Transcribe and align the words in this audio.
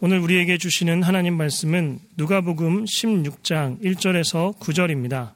오늘 0.00 0.20
우리에게 0.20 0.58
주시는 0.58 1.02
하나님 1.02 1.36
말씀은 1.36 1.98
누가복음 2.16 2.84
16장 2.84 3.82
1절에서 3.82 4.56
9절입니다. 4.60 5.34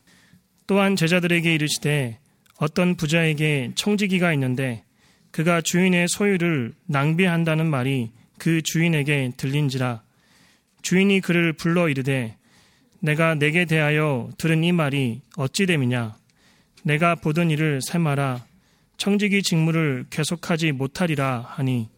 또한 0.68 0.94
제자들에게 0.94 1.52
이르시되 1.52 2.20
어떤 2.58 2.94
부자에게 2.94 3.72
청지기가 3.74 4.32
있는데 4.34 4.84
그가 5.32 5.62
주인의 5.62 6.06
소유를 6.06 6.74
낭비한다는 6.86 7.68
말이 7.68 8.12
그 8.38 8.62
주인에게 8.62 9.32
들린지라. 9.36 10.00
주인이 10.82 11.20
그를 11.22 11.52
불러 11.54 11.88
이르되 11.88 12.36
내가 13.00 13.34
내게 13.34 13.64
대하여 13.64 14.30
들은 14.38 14.62
이 14.62 14.70
말이 14.70 15.22
어찌 15.36 15.66
됨이냐? 15.66 16.14
내가 16.84 17.16
보던 17.16 17.50
일을 17.50 17.80
삶아라. 17.82 18.46
청지기 18.96 19.42
직무를 19.42 20.06
계속하지 20.10 20.70
못하리라 20.70 21.46
하니 21.48 21.88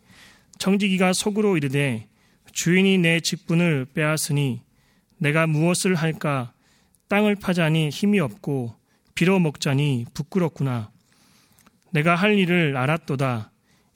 청지기가 0.58 1.12
속으로 1.12 1.58
이르되 1.58 2.06
주인이 2.54 2.98
내 2.98 3.18
직분을 3.18 3.86
빼앗으니 3.94 4.62
내가 5.18 5.46
무엇을 5.48 5.96
할까 5.96 6.52
땅을 7.08 7.34
파자니 7.34 7.90
힘이 7.90 8.20
없고 8.20 8.76
빌어 9.16 9.40
먹자니 9.40 10.06
부끄럽구나. 10.14 10.90
내가 11.90 12.14
할 12.14 12.38
일을 12.38 12.76
알았도다. 12.76 13.50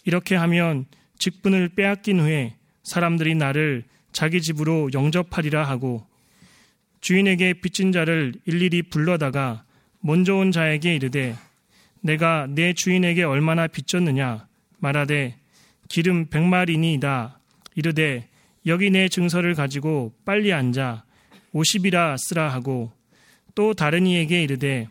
이렇게 0.04 0.34
하면 0.34 0.86
직분을 1.18 1.70
빼앗긴 1.70 2.20
후에 2.20 2.56
사람들이 2.82 3.36
나를 3.36 3.84
자기 4.12 4.42
집으로 4.42 4.90
영접하리라 4.92 5.62
하고 5.64 6.04
주인에게 7.00 7.54
빚진 7.54 7.92
자를 7.92 8.34
일일이 8.44 8.82
불러다가 8.82 9.64
먼저 10.00 10.34
온 10.34 10.50
자에게 10.50 10.96
이르되 10.96 11.36
내가 12.00 12.46
내 12.48 12.72
주인에게 12.72 13.22
얼마나 13.22 13.68
빚졌느냐 13.68 14.48
말하되 14.78 15.36
기름 15.88 16.26
백마리니이다 16.26 17.38
이르되 17.76 18.28
여기 18.66 18.90
내 18.90 19.08
증서를 19.08 19.54
가지고 19.54 20.12
빨리 20.24 20.52
앉아 20.52 21.04
오십이라 21.52 22.16
쓰라 22.18 22.48
하고 22.48 22.92
또 23.54 23.74
다른 23.74 24.06
이에게 24.06 24.42
이르되 24.42 24.88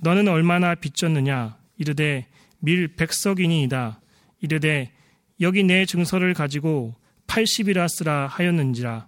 너는 0.00 0.28
얼마나 0.28 0.74
빚졌느냐? 0.74 1.56
이르되 1.78 2.26
밀 2.58 2.88
백석이니이다. 2.88 4.00
이르되 4.40 4.90
여기 5.40 5.62
내 5.62 5.86
증서를 5.86 6.34
가지고 6.34 6.94
팔십이라 7.26 7.88
쓰라 7.88 8.26
하였는지라. 8.26 9.06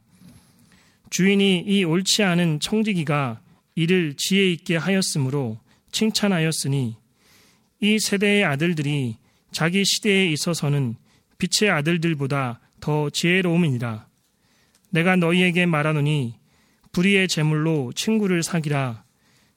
주인이 1.10 1.64
이 1.66 1.84
옳지 1.84 2.22
않은 2.22 2.60
청지기가 2.60 3.40
이를 3.74 4.14
지혜 4.16 4.50
있게 4.50 4.76
하였으므로 4.76 5.58
칭찬하였으니 5.92 6.96
이 7.80 7.98
세대의 7.98 8.44
아들들이 8.44 9.16
자기 9.52 9.84
시대에 9.84 10.26
있어서는 10.26 10.96
빛의 11.38 11.70
아들들보다 11.70 12.60
더 12.84 13.08
지혜로움이니라. 13.08 14.06
내가 14.90 15.16
너희에게 15.16 15.64
말하노니 15.64 16.34
불의의 16.92 17.28
재물로 17.28 17.92
친구를 17.94 18.42
사기라. 18.42 19.04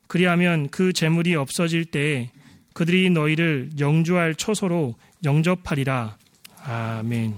그리하면 0.07 0.69
그 0.69 0.93
재물이 0.93 1.35
없어질 1.35 1.83
때에 1.83 2.31
그들이 2.71 3.09
너희를 3.09 3.71
영주할 3.77 4.33
초소로 4.35 4.95
영접하리라. 5.25 6.17
아멘. 6.63 7.35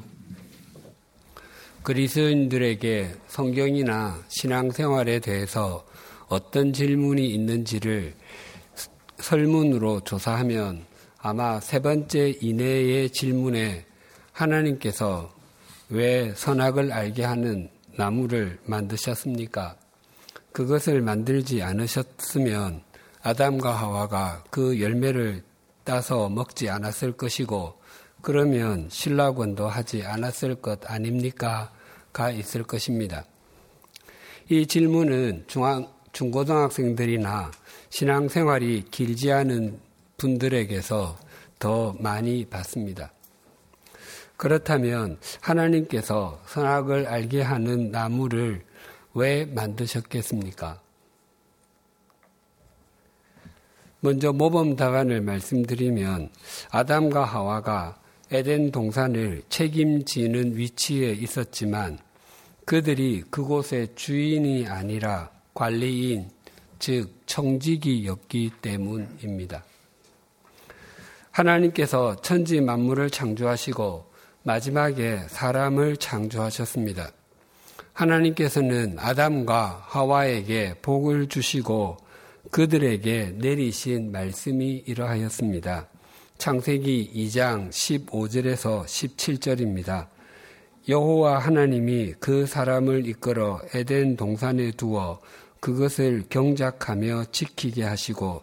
그리스인들에게 1.81 3.15
성경이나 3.25 4.23
신앙생활에 4.27 5.17
대해서 5.17 5.87
어떤 6.27 6.71
질문이 6.71 7.27
있는지를 7.33 8.13
설문으로 9.17 10.01
조사하면 10.01 10.85
아마 11.17 11.59
세 11.59 11.79
번째 11.79 12.35
이내의 12.41 13.09
질문에 13.09 13.87
하나님께서 14.33 15.38
왜 15.89 16.33
선악을 16.35 16.91
알게 16.91 17.23
하는 17.23 17.69
나무를 17.97 18.59
만드셨습니까? 18.65 19.75
그것을 20.51 21.01
만들지 21.01 21.63
않으셨으면 21.63 22.83
아담과 23.21 23.73
하와가 23.73 24.43
그 24.49 24.79
열매를 24.79 25.43
따서 25.83 26.29
먹지 26.29 26.69
않았을 26.69 27.13
것이고 27.13 27.73
그러면 28.21 28.87
신라권도 28.89 29.67
하지 29.67 30.03
않았을 30.03 30.55
것 30.55 30.89
아닙니까? 30.89 31.71
가 32.13 32.31
있을 32.31 32.63
것입니다. 32.63 33.25
이 34.49 34.65
질문은 34.65 35.45
중앙, 35.47 35.87
중고등학생들이나 36.11 37.51
신앙생활이 37.89 38.85
길지 38.91 39.31
않은 39.31 39.79
분들에게서 40.17 41.17
더 41.59 41.95
많이 41.99 42.45
받습니다. 42.45 43.11
그렇다면 44.39 45.17
하나님께서 45.41 46.41
선악을 46.47 47.07
알게 47.07 47.41
하는 47.41 47.91
나무를 47.91 48.63
왜 49.13 49.43
만드셨겠습니까? 49.43 50.79
먼저 53.99 54.31
모범 54.31 54.77
답안을 54.77 55.19
말씀드리면 55.19 56.29
아담과 56.71 57.25
하와가 57.25 57.99
에덴 58.31 58.71
동산을 58.71 59.43
책임지는 59.49 60.55
위치에 60.55 61.11
있었지만 61.11 61.99
그들이 62.63 63.23
그곳의 63.29 63.89
주인이 63.95 64.67
아니라 64.67 65.31
관리인, 65.53 66.29
즉 66.79 67.11
청지기였기 67.25 68.51
때문입니다. 68.61 69.65
하나님께서 71.31 72.15
천지 72.21 72.61
만물을 72.61 73.09
창조하시고 73.09 74.08
마지막에 74.49 75.19
사람을 75.27 75.97
창조하셨습니다. 75.97 77.11
하나님께서는 77.93 78.95
아담과 78.97 79.83
하와에게 79.85 80.73
복을 80.81 81.27
주시고 81.27 81.97
그들에게 82.49 83.35
내리신 83.37 84.11
말씀이 84.11 84.85
이러하였습니다. 84.87 85.87
창세기 86.39 87.11
2장 87.13 87.69
15절에서 87.69 88.85
17절입니다. 88.85 90.07
여호와 90.87 91.37
하나님이 91.37 92.15
그 92.19 92.47
사람을 92.47 93.05
이끌어 93.05 93.61
에덴 93.75 94.15
동산에 94.15 94.71
두어 94.71 95.19
그것을 95.59 96.23
경작하며 96.27 97.25
지키게 97.31 97.83
하시고 97.83 98.41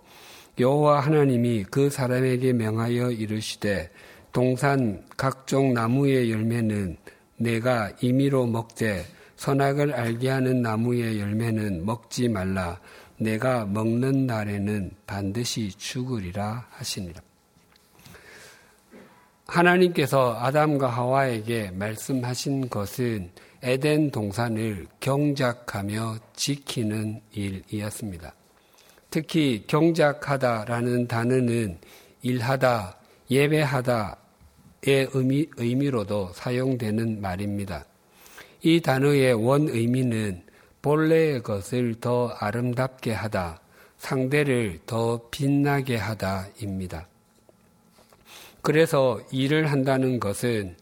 여호와 0.60 1.00
하나님이 1.00 1.64
그 1.64 1.90
사람에게 1.90 2.52
명하여 2.52 3.10
이르시되 3.10 3.90
동산 4.36 5.02
각종 5.16 5.72
나무의 5.72 6.30
열매는 6.30 6.98
내가 7.38 7.90
임의로 8.02 8.44
먹되 8.44 9.02
선악을 9.36 9.94
알게 9.94 10.28
하는 10.28 10.60
나무의 10.60 11.18
열매는 11.18 11.86
먹지 11.86 12.28
말라. 12.28 12.78
내가 13.16 13.64
먹는 13.64 14.26
날에는 14.26 14.90
반드시 15.06 15.70
죽으리라 15.70 16.66
하시니라. 16.68 17.22
하나님께서 19.46 20.36
아담과 20.38 20.86
하와에게 20.86 21.70
말씀하신 21.70 22.68
것은 22.68 23.30
에덴 23.62 24.10
동산을 24.10 24.86
경작하며 25.00 26.18
지키는 26.34 27.22
일이었습니다. 27.32 28.34
특히 29.08 29.64
경작하다라는 29.66 31.08
단어는 31.08 31.78
일하다, 32.20 32.98
예배하다 33.30 34.25
의 34.82 35.08
의미, 35.12 35.46
의미로도 35.56 36.32
사용되는 36.34 37.20
말입니다. 37.20 37.86
이 38.62 38.80
단어의 38.80 39.32
원 39.34 39.68
의미는 39.68 40.42
본래의 40.82 41.42
것을 41.42 41.96
더 42.00 42.28
아름답게 42.28 43.12
하다, 43.12 43.60
상대를 43.98 44.80
더 44.86 45.28
빛나게 45.30 45.96
하다입니다. 45.96 47.08
그래서 48.62 49.20
일을 49.30 49.70
한다는 49.70 50.20
것은 50.20 50.76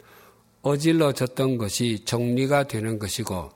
어질러졌던 0.61 1.57
것이 1.57 2.03
정리가 2.05 2.63
되는 2.63 2.97
것이고 2.97 3.49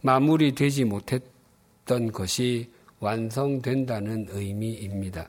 마무리되지 0.00 0.84
못했던 0.84 2.12
것이 2.12 2.70
완성된다는 3.00 4.28
의미입니다. 4.30 5.28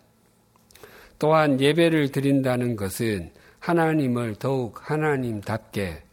또한 1.19 1.59
예배를 1.59 2.11
드린다는 2.11 2.75
것은 2.75 3.31
하나님을 3.65 4.35
더욱 4.35 4.79
하나님답게 4.79 6.03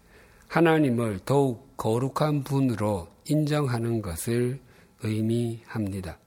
하나님을 0.49 1.19
더욱 1.27 1.77
거룩한 1.77 2.45
분으로 2.45 3.09
인정하는 3.29 4.01
것을 4.01 4.59
의미합니다. 5.03 6.19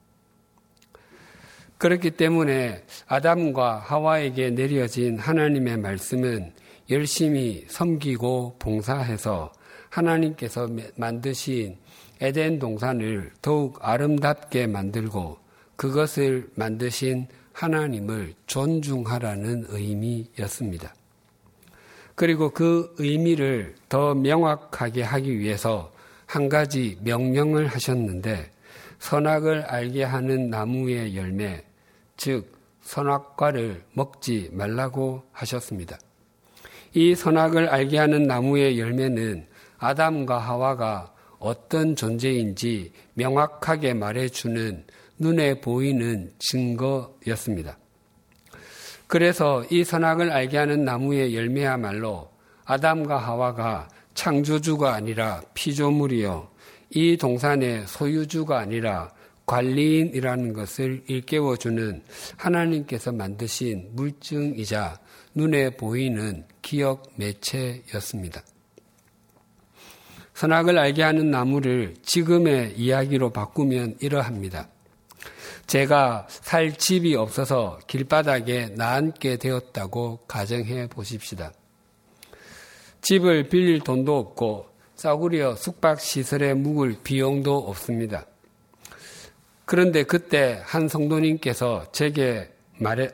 그렇기 1.78 2.12
때문에 2.12 2.84
아담과 3.08 3.78
하와에게 3.78 4.50
내려진 4.50 5.18
하나님의 5.18 5.78
말씀은 5.78 6.52
열심히 6.90 7.64
섬기고 7.66 8.58
봉사해서 8.60 9.52
하나님께서 9.88 10.68
만드신 10.94 11.76
에덴 12.20 12.60
동산을 12.60 13.32
더욱 13.42 13.80
아름답게 13.82 14.68
만들고 14.68 15.38
그것을 15.74 16.50
만드신 16.54 17.26
하나님을 17.52 18.34
존중하라는 18.46 19.64
의미였습니다. 19.70 20.94
그리고 22.16 22.50
그 22.50 22.94
의미를 22.98 23.74
더 23.90 24.14
명확하게 24.14 25.02
하기 25.02 25.38
위해서 25.38 25.92
한 26.24 26.48
가지 26.48 26.98
명령을 27.02 27.66
하셨는데 27.68 28.50
선악을 28.98 29.62
알게 29.62 30.02
하는 30.02 30.48
나무의 30.48 31.14
열매, 31.14 31.62
즉 32.16 32.56
선악과를 32.80 33.82
먹지 33.92 34.48
말라고 34.52 35.22
하셨습니다. 35.32 35.98
이 36.94 37.14
선악을 37.14 37.68
알게 37.68 37.98
하는 37.98 38.22
나무의 38.22 38.80
열매는 38.80 39.46
아담과 39.78 40.38
하와가 40.38 41.12
어떤 41.38 41.94
존재인지 41.94 42.92
명확하게 43.12 43.92
말해주는 43.92 44.84
눈에 45.18 45.60
보이는 45.60 46.32
증거였습니다. 46.38 47.76
그래서 49.06 49.64
이 49.70 49.84
선악을 49.84 50.30
알게 50.30 50.56
하는 50.56 50.84
나무의 50.84 51.34
열매야말로 51.36 52.30
아담과 52.64 53.18
하와가 53.18 53.88
창조주가 54.14 54.94
아니라 54.94 55.42
피조물이요. 55.54 56.48
이 56.90 57.16
동산의 57.16 57.86
소유주가 57.86 58.58
아니라 58.58 59.10
관리인이라는 59.46 60.52
것을 60.52 61.04
일깨워주는 61.06 62.02
하나님께서 62.36 63.12
만드신 63.12 63.90
물증이자 63.92 64.98
눈에 65.34 65.70
보이는 65.70 66.44
기억 66.62 67.12
매체였습니다. 67.14 68.42
선악을 70.34 70.78
알게 70.78 71.02
하는 71.02 71.30
나무를 71.30 71.94
지금의 72.02 72.74
이야기로 72.76 73.30
바꾸면 73.30 73.96
이러합니다. 74.00 74.68
제가 75.66 76.26
살 76.28 76.72
집이 76.72 77.16
없어서 77.16 77.78
길바닥에 77.86 78.68
나앉게 78.76 79.36
되었다고 79.38 80.20
가정해 80.28 80.86
보십시다. 80.86 81.52
집을 83.00 83.48
빌릴 83.48 83.80
돈도 83.80 84.16
없고 84.16 84.66
싸구려 84.94 85.56
숙박시설에 85.56 86.54
묵을 86.54 86.96
비용도 87.02 87.58
없습니다. 87.58 88.26
그런데 89.64 90.04
그때 90.04 90.60
한 90.64 90.88
성도님께서 90.88 91.90
제게 91.92 92.48
말해, 92.78 93.08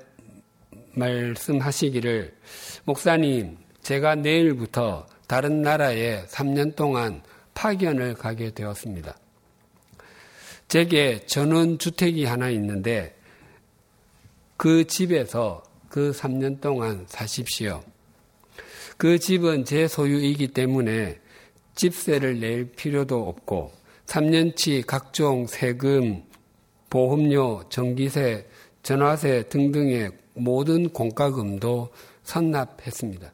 말씀하시기를 0.95 2.37
목사님, 2.85 3.57
제가 3.81 4.17
내일부터 4.17 5.07
다른 5.27 5.63
나라에 5.63 6.27
3년 6.27 6.77
동안 6.77 7.23
파견을 7.55 8.15
가게 8.15 8.51
되었습니다. 8.51 9.17
제게 10.73 11.21
전원 11.27 11.79
주택이 11.79 12.25
하나 12.25 12.49
있는데 12.49 13.15
그 14.57 14.87
집에서 14.87 15.63
그 15.91 16.13
3년 16.13 16.63
동안 16.63 17.05
사십시오. 17.09 17.83
그 18.97 19.19
집은 19.19 19.67
제 19.67 19.87
소유이기 19.87 20.49
때문에 20.49 21.21
집세를 21.75 22.41
낼 22.41 22.73
필요도 22.73 23.29
없고 23.29 23.71
3년치 24.07 24.87
각종 24.87 25.47
세금, 25.47 26.23
보험료, 26.89 27.65
전기세, 27.69 28.49
전화세 28.83 29.43
등등의 29.51 30.13
모든 30.33 30.89
공과금도 30.89 31.91
선납했습니다. 32.23 33.31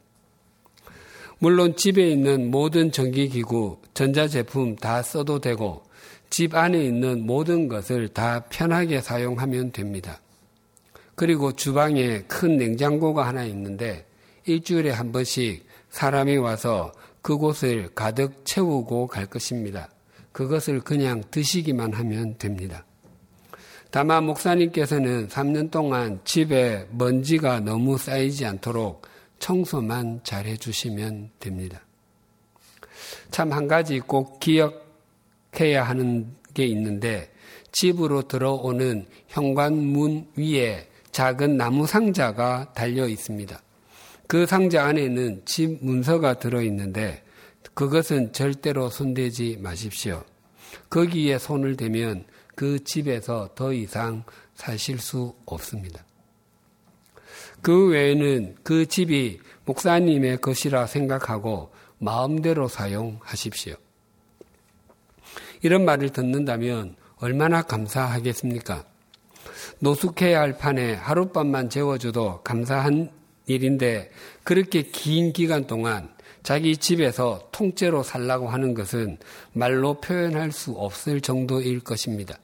물론 1.37 1.77
집에 1.77 2.05
있는 2.05 2.51
모든 2.51 2.91
전기기구, 2.91 3.77
전자제품 3.93 4.75
다 4.75 5.01
써도 5.01 5.39
되고 5.39 5.87
집 6.29 6.55
안에 6.55 6.83
있는 6.83 7.25
모든 7.25 7.67
것을 7.67 8.09
다 8.09 8.45
편하게 8.49 9.01
사용하면 9.01 9.71
됩니다. 9.71 10.19
그리고 11.15 11.51
주방에 11.51 12.21
큰 12.27 12.57
냉장고가 12.57 13.27
하나 13.27 13.43
있는데 13.45 14.05
일주일에 14.45 14.91
한 14.91 15.11
번씩 15.11 15.65
사람이 15.89 16.37
와서 16.37 16.91
그곳을 17.21 17.89
가득 17.93 18.45
채우고 18.45 19.07
갈 19.07 19.25
것입니다. 19.25 19.89
그것을 20.31 20.79
그냥 20.81 21.23
드시기만 21.31 21.93
하면 21.93 22.37
됩니다. 22.37 22.85
다만 23.91 24.23
목사님께서는 24.25 25.27
3년 25.27 25.71
동안 25.71 26.21
집에 26.23 26.87
먼지가 26.91 27.59
너무 27.61 27.97
쌓이지 27.97 28.45
않도록 28.45 29.01
청소만 29.39 30.21
잘 30.23 30.45
해 30.45 30.55
주시면 30.57 31.31
됩니다. 31.39 31.81
참 33.31 33.51
한 33.51 33.67
가지 33.67 33.99
꼭 33.99 34.39
기억 34.39 34.88
해야 35.59 35.83
하는 35.83 36.35
게 36.53 36.65
있는데 36.65 37.31
집으로 37.71 38.23
들어오는 38.27 39.05
현관문 39.27 40.27
위에 40.35 40.87
작은 41.11 41.57
나무 41.57 41.85
상자가 41.87 42.71
달려 42.73 43.07
있습니다. 43.07 43.61
그 44.27 44.45
상자 44.45 44.85
안에는 44.85 45.43
집 45.45 45.83
문서가 45.83 46.35
들어 46.35 46.61
있는데 46.63 47.23
그것은 47.73 48.33
절대로 48.33 48.89
손대지 48.89 49.57
마십시오. 49.59 50.23
거기에 50.89 51.39
손을 51.39 51.77
대면 51.77 52.25
그 52.55 52.83
집에서 52.83 53.49
더 53.55 53.73
이상 53.73 54.23
사실 54.53 54.99
수 54.99 55.33
없습니다. 55.45 56.05
그 57.61 57.89
외에는 57.89 58.55
그 58.63 58.85
집이 58.85 59.39
목사님의 59.65 60.41
것이라 60.41 60.87
생각하고 60.87 61.71
마음대로 61.97 62.67
사용하십시오. 62.67 63.75
이런 65.61 65.85
말을 65.85 66.09
듣는다면 66.09 66.95
얼마나 67.17 67.61
감사하겠습니까? 67.61 68.85
노숙해야 69.79 70.39
할 70.39 70.57
판에 70.57 70.93
하룻밤만 70.93 71.69
재워줘도 71.69 72.41
감사한 72.43 73.11
일인데 73.45 74.11
그렇게 74.43 74.83
긴 74.83 75.33
기간 75.33 75.67
동안 75.67 76.09
자기 76.43 76.77
집에서 76.77 77.49
통째로 77.51 78.03
살라고 78.03 78.47
하는 78.47 78.73
것은 78.73 79.17
말로 79.53 79.99
표현할 79.99 80.51
수 80.51 80.71
없을 80.71 81.21
정도일 81.21 81.81
것입니다. 81.81 82.37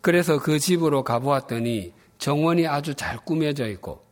그래서 0.00 0.40
그 0.40 0.58
집으로 0.58 1.04
가보았더니 1.04 1.92
정원이 2.18 2.66
아주 2.66 2.94
잘 2.94 3.16
꾸며져 3.18 3.68
있고 3.68 4.02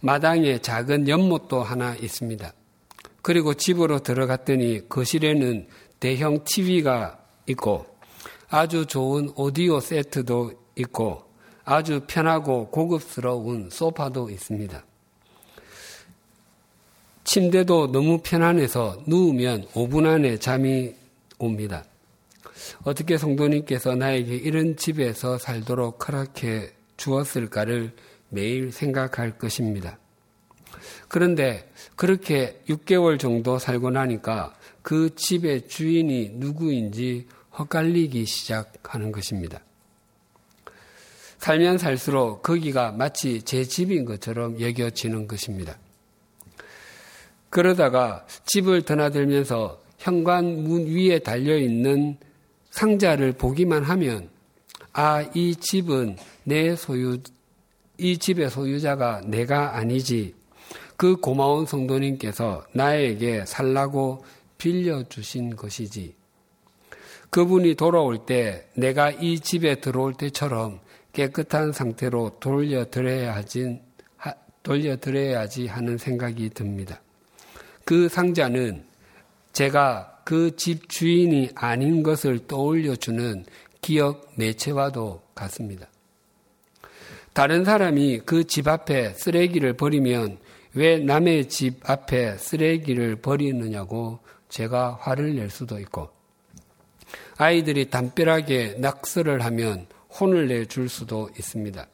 마당에 0.00 0.58
작은 0.58 1.08
연못도 1.08 1.62
하나 1.62 1.94
있습니다. 1.94 2.52
그리고 3.22 3.54
집으로 3.54 3.98
들어갔더니 3.98 4.88
거실에는 4.88 5.66
대형 6.06 6.44
TV가 6.44 7.18
있고 7.48 7.84
아주 8.48 8.86
좋은 8.86 9.32
오디오 9.34 9.80
세트도 9.80 10.52
있고 10.76 11.24
아주 11.64 12.00
편하고 12.06 12.70
고급스러운 12.70 13.70
소파도 13.70 14.30
있습니다. 14.30 14.84
침대도 17.24 17.90
너무 17.90 18.20
편안해서 18.22 19.02
누우면 19.08 19.66
5분 19.72 20.06
안에 20.06 20.36
잠이 20.38 20.94
옵니다. 21.38 21.84
어떻게 22.84 23.18
성도님께서 23.18 23.96
나에게 23.96 24.36
이런 24.36 24.76
집에서 24.76 25.38
살도록 25.38 26.06
허락해 26.06 26.70
주었을까를 26.96 27.92
매일 28.28 28.70
생각할 28.70 29.38
것입니다. 29.38 29.98
그런데 31.08 31.68
그렇게 31.96 32.60
6개월 32.68 33.18
정도 33.18 33.58
살고 33.58 33.90
나니까 33.90 34.54
그 34.86 35.12
집의 35.16 35.66
주인이 35.66 36.34
누구인지 36.34 37.26
헛갈리기 37.58 38.24
시작하는 38.24 39.10
것입니다. 39.10 39.58
살면 41.38 41.78
살수록 41.78 42.44
거기가 42.44 42.92
마치 42.92 43.42
제 43.42 43.64
집인 43.64 44.04
것처럼 44.04 44.60
여겨지는 44.60 45.26
것입니다. 45.26 45.76
그러다가 47.50 48.24
집을 48.44 48.82
드나들면서 48.82 49.82
현관 49.98 50.62
문 50.62 50.86
위에 50.86 51.18
달려있는 51.18 52.18
상자를 52.70 53.32
보기만 53.32 53.82
하면 53.82 54.28
아, 54.92 55.22
이 55.34 55.56
집은 55.56 56.16
내 56.44 56.76
소유, 56.76 57.18
이 57.98 58.18
집의 58.18 58.50
소유자가 58.50 59.20
내가 59.24 59.74
아니지. 59.78 60.36
그 60.96 61.16
고마운 61.16 61.66
성도님께서 61.66 62.64
나에게 62.72 63.46
살라고 63.46 64.24
빌려주신 64.58 65.56
것이지. 65.56 66.14
그분이 67.30 67.74
돌아올 67.74 68.24
때 68.26 68.68
내가 68.74 69.10
이 69.10 69.40
집에 69.40 69.76
들어올 69.76 70.14
때처럼 70.14 70.80
깨끗한 71.12 71.72
상태로 71.72 72.38
돌려드려야지, 72.40 73.80
돌려드려야지 74.62 75.66
하는 75.66 75.98
생각이 75.98 76.50
듭니다. 76.50 77.00
그 77.84 78.08
상자는 78.08 78.84
제가 79.52 80.22
그 80.24 80.56
집 80.56 80.88
주인이 80.88 81.50
아닌 81.54 82.02
것을 82.02 82.46
떠올려주는 82.48 83.44
기억 83.80 84.32
매체와도 84.36 85.22
같습니다. 85.34 85.86
다른 87.32 87.64
사람이 87.64 88.20
그 88.20 88.44
집 88.44 88.66
앞에 88.66 89.14
쓰레기를 89.14 89.74
버리면 89.74 90.38
왜 90.74 90.98
남의 90.98 91.48
집 91.48 91.88
앞에 91.88 92.38
쓰레기를 92.38 93.16
버리느냐고 93.16 94.18
제가 94.48 94.98
화를 95.00 95.36
낼 95.36 95.50
수도 95.50 95.78
있고, 95.78 96.10
아이들이 97.36 97.90
담벼락에 97.90 98.76
낙서를 98.78 99.44
하면 99.44 99.86
혼을 100.18 100.48
내줄 100.48 100.88
수도 100.88 101.30
있습니다. 101.38 101.86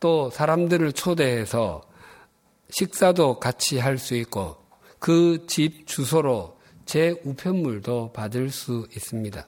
또 0.00 0.30
사람들을 0.30 0.92
초대해서 0.92 1.82
식사도 2.70 3.38
같이 3.40 3.78
할 3.78 3.98
수 3.98 4.14
있고, 4.14 4.56
그 4.98 5.46
집 5.46 5.86
주소로 5.86 6.58
제 6.84 7.20
우편물도 7.24 8.12
받을 8.12 8.50
수 8.50 8.86
있습니다. 8.94 9.46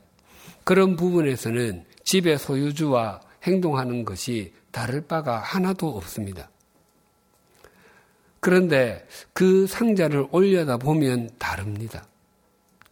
그런 0.65 0.97
부분에서는 0.97 1.85
집의 2.05 2.39
소유주와 2.39 3.21
행동하는 3.43 4.05
것이 4.05 4.53
다를 4.71 5.01
바가 5.01 5.39
하나도 5.39 5.89
없습니다. 5.97 6.51
그런데 8.41 9.07
그 9.33 9.67
상자를 9.67 10.27
올려다 10.31 10.77
보면 10.77 11.31
다릅니다. 11.39 12.07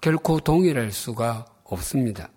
결코 0.00 0.40
동일할 0.40 0.92
수가 0.92 1.46
없습니다. 1.64 2.30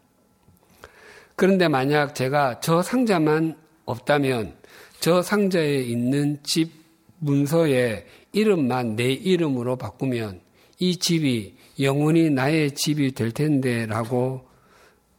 그런데 1.36 1.68
만약 1.68 2.16
제가 2.16 2.60
저 2.60 2.82
상자만 2.82 3.58
없다면 3.86 4.56
저 5.00 5.22
상자에 5.22 5.78
있는 5.78 6.40
집 6.44 6.72
문서의 7.20 8.06
이름만 8.32 8.96
내 8.96 9.12
이름으로 9.12 9.76
바꾸면 9.76 10.42
이 10.80 10.98
집이 10.98 11.56
영원히 11.80 12.30
나의 12.30 12.72
집이 12.72 13.14
될 13.14 13.32
텐데 13.32 13.86
라고 13.86 14.48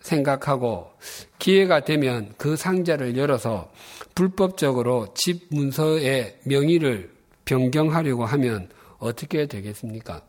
생각하고 0.00 0.90
기회가 1.38 1.84
되면 1.84 2.34
그 2.36 2.56
상자를 2.56 3.16
열어서 3.16 3.72
불법적으로 4.14 5.14
집 5.14 5.46
문서의 5.50 6.38
명의를 6.44 7.10
변경하려고 7.44 8.24
하면 8.24 8.68
어떻게 8.98 9.46
되겠습니까? 9.46 10.22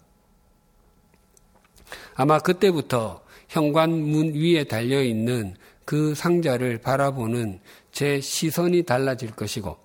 아마 2.16 2.40
그때부터 2.40 3.24
현관문 3.50 4.34
위에 4.36 4.64
달려 4.64 5.02
있는 5.04 5.56
그 5.86 6.16
상자를 6.16 6.80
바라보는 6.80 7.60
제 7.92 8.20
시선이 8.20 8.84
달라질 8.84 9.32
것이고 9.32 9.78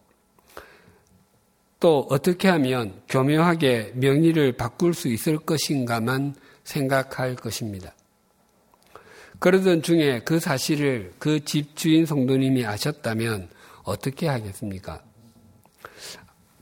또 1.81 2.07
어떻게 2.11 2.49
하면 2.49 3.03
교묘하게 3.09 3.93
명의를 3.95 4.53
바꿀 4.53 4.95
수 4.95 5.09
있을 5.09 5.39
것인가만 5.39 6.35
생각할 6.65 7.37
것입니다. 7.37 7.95
그러던 9.39 9.83
중에 9.83 10.21
그 10.25 10.41
사실을 10.41 11.13
그 11.19 11.45
집주인 11.45 12.05
성도님이 12.05 12.67
아셨다면 12.67 13.49
어떻게 13.85 14.27
하겠습니까? 14.27 15.03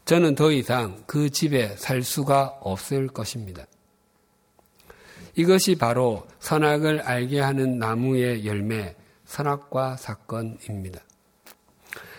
저는 0.05 0.35
더 0.35 0.53
이상 0.53 1.03
그 1.07 1.31
집에 1.31 1.75
살 1.77 2.03
수가 2.03 2.59
없을 2.61 3.09
것입니다. 3.09 3.67
이것이 5.37 5.77
바로 5.77 6.27
선악을 6.41 7.01
알게 7.03 7.41
하는 7.41 7.79
나무의 7.79 8.47
열매, 8.47 8.97
선악과 9.27 9.97
사건입니다. 9.97 11.01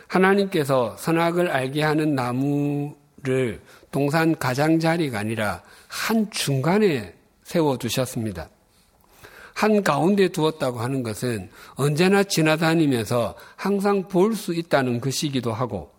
하나님께서 0.07 0.95
선악을 0.97 1.49
알게 1.49 1.81
하는 1.81 2.15
나무를 2.15 3.61
동산 3.91 4.37
가장자리가 4.37 5.19
아니라 5.19 5.63
한 5.87 6.29
중간에 6.31 7.15
세워두셨습니다. 7.43 8.49
한 9.53 9.81
가운데 9.83 10.27
두었다고 10.27 10.79
하는 10.79 11.01
것은 11.01 11.49
언제나 11.75 12.23
지나다니면서 12.23 13.35
항상 13.55 14.07
볼 14.07 14.35
수 14.35 14.53
있다는 14.53 15.01
것이기도 15.01 15.51
하고 15.51 15.91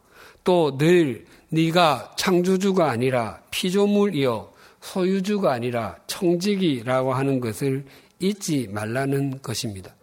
또 0.45 0.79
늘 0.79 1.27
네가 1.49 2.15
창조주가 2.17 2.89
아니라 2.89 3.41
피조물이요 3.51 4.53
소유주가 4.89 5.53
아니라 5.53 5.97
청지기라고 6.07 7.13
하는 7.13 7.41
것을 7.41 7.85
잊지 8.21 8.69
말라는 8.69 9.43
것입니다. 9.43 9.95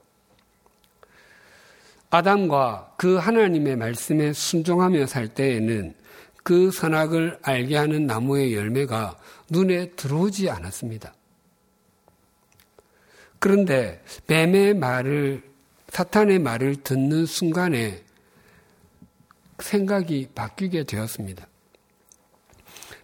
아담과 2.12 2.94
그 2.98 3.15
하나님의 3.15 3.75
말씀에 3.75 4.32
순종하며 4.32 5.08
살 5.08 5.27
때에는 5.27 5.96
그 6.44 6.70
선악을 6.72 7.39
알게 7.42 7.75
하는 7.75 8.06
나무의 8.06 8.54
열매가 8.54 9.18
눈에 9.50 9.89
들어오지 9.92 10.50
않았습니다. 10.50 11.13
그런데 13.39 14.01
뱀의 14.27 14.75
말을, 14.75 15.44
사탄의 15.89 16.39
말을 16.39 16.77
듣는 16.84 17.25
순간에 17.25 18.04
생각이 19.60 20.30
바뀌게 20.36 20.84
되었습니다. 20.84 21.48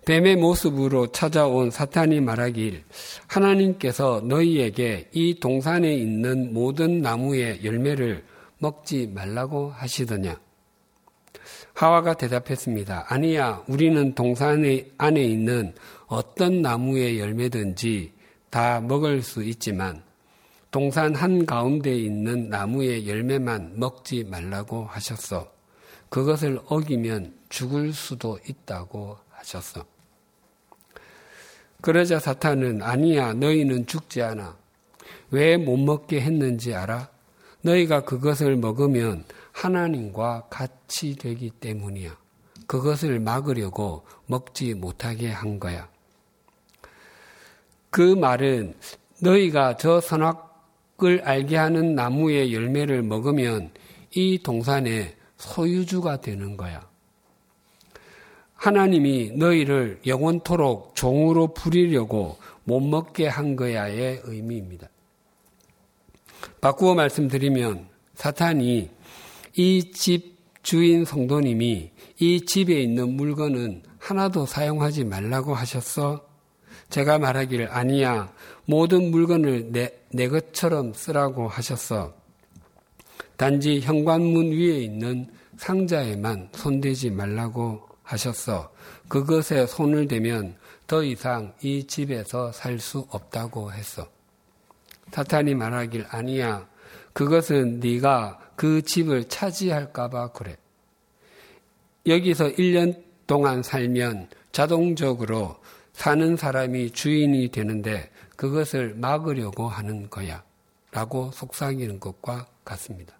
뱀의 0.05 0.37
모습으로 0.37 1.07
찾아온 1.07 1.69
사탄이 1.69 2.21
말하길 2.21 2.83
하나님께서 3.27 4.21
너희에게 4.25 5.09
이 5.11 5.39
동산에 5.39 5.93
있는 5.93 6.53
모든 6.53 7.01
나무의 7.01 7.63
열매를 7.63 8.23
먹지 8.57 9.07
말라고 9.13 9.69
하시더냐? 9.71 10.39
하와가 11.73 12.13
대답했습니다. 12.15 13.05
아니야, 13.09 13.63
우리는 13.67 14.13
동산 14.13 14.63
안에 14.97 15.23
있는 15.23 15.73
어떤 16.07 16.61
나무의 16.61 17.19
열매든지 17.19 18.13
다 18.49 18.81
먹을 18.81 19.21
수 19.21 19.43
있지만 19.43 20.03
동산 20.71 21.15
한 21.15 21.45
가운데 21.45 21.95
있는 21.95 22.49
나무의 22.49 23.07
열매만 23.07 23.79
먹지 23.79 24.23
말라고 24.23 24.85
하셨어. 24.85 25.51
그것을 26.09 26.59
어기면 26.67 27.33
죽을 27.49 27.93
수도 27.93 28.37
있다고 28.47 29.17
하셨어. 29.41 29.85
그러자 31.81 32.19
사탄은 32.19 32.81
아니야, 32.83 33.33
너희는 33.33 33.87
죽지 33.87 34.21
않아. 34.21 34.55
왜 35.31 35.57
못 35.57 35.77
먹게 35.77 36.21
했는지 36.21 36.73
알아? 36.75 37.09
너희가 37.61 38.03
그것을 38.03 38.55
먹으면 38.55 39.23
하나님과 39.51 40.47
같이 40.49 41.15
되기 41.15 41.49
때문이야. 41.49 42.17
그것을 42.67 43.19
막으려고 43.19 44.05
먹지 44.27 44.73
못하게 44.73 45.29
한 45.29 45.59
거야. 45.59 45.89
그 47.89 48.01
말은 48.15 48.75
너희가 49.21 49.77
저 49.77 49.99
선악을 49.99 51.21
알게 51.23 51.57
하는 51.57 51.95
나무의 51.95 52.53
열매를 52.53 53.03
먹으면 53.03 53.71
이 54.11 54.39
동산의 54.41 55.15
소유주가 55.37 56.21
되는 56.21 56.55
거야. 56.57 56.87
하나님이 58.61 59.31
너희를 59.31 60.01
영원토록 60.05 60.95
종으로 60.95 61.47
부리려고 61.47 62.37
못 62.63 62.79
먹게 62.79 63.27
한 63.27 63.55
거야의 63.55 64.21
의미입니다. 64.23 64.87
바꾸어 66.61 66.93
말씀드리면 66.93 67.87
사탄이 68.13 68.91
이 69.55 69.91
집 69.93 70.37
주인 70.61 71.05
성도님이 71.05 71.89
이 72.19 72.45
집에 72.45 72.79
있는 72.79 73.13
물건은 73.13 73.81
하나도 73.97 74.45
사용하지 74.45 75.05
말라고 75.05 75.55
하셨어? 75.55 76.23
제가 76.91 77.17
말하기를 77.17 77.71
아니야. 77.71 78.31
모든 78.65 79.09
물건을 79.09 79.71
내, 79.71 79.91
내 80.11 80.27
것처럼 80.27 80.93
쓰라고 80.93 81.47
하셨어. 81.47 82.13
단지 83.37 83.79
현관문 83.79 84.51
위에 84.51 84.77
있는 84.83 85.31
상자에만 85.57 86.49
손대지 86.53 87.09
말라고 87.09 87.90
하셨어. 88.11 88.71
그것에 89.07 89.65
손을 89.65 90.07
대면 90.07 90.55
더 90.87 91.03
이상 91.03 91.53
이 91.61 91.85
집에서 91.85 92.51
살 92.51 92.79
수 92.79 93.07
없다고 93.09 93.71
했어. 93.71 94.07
사탄이 95.11 95.55
말하길 95.55 96.05
아니야. 96.09 96.67
그것은 97.13 97.79
네가 97.79 98.39
그 98.55 98.81
집을 98.81 99.27
차지할까봐 99.27 100.31
그래. 100.31 100.57
여기서 102.07 102.49
1년 102.49 103.03
동안 103.27 103.63
살면 103.63 104.29
자동적으로 104.51 105.57
사는 105.93 106.35
사람이 106.35 106.91
주인이 106.91 107.49
되는데 107.49 108.09
그것을 108.35 108.95
막으려고 108.95 109.67
하는 109.67 110.09
거야. 110.09 110.43
라고 110.91 111.31
속삭이는 111.31 111.99
것과 111.99 112.47
같습니다. 112.65 113.13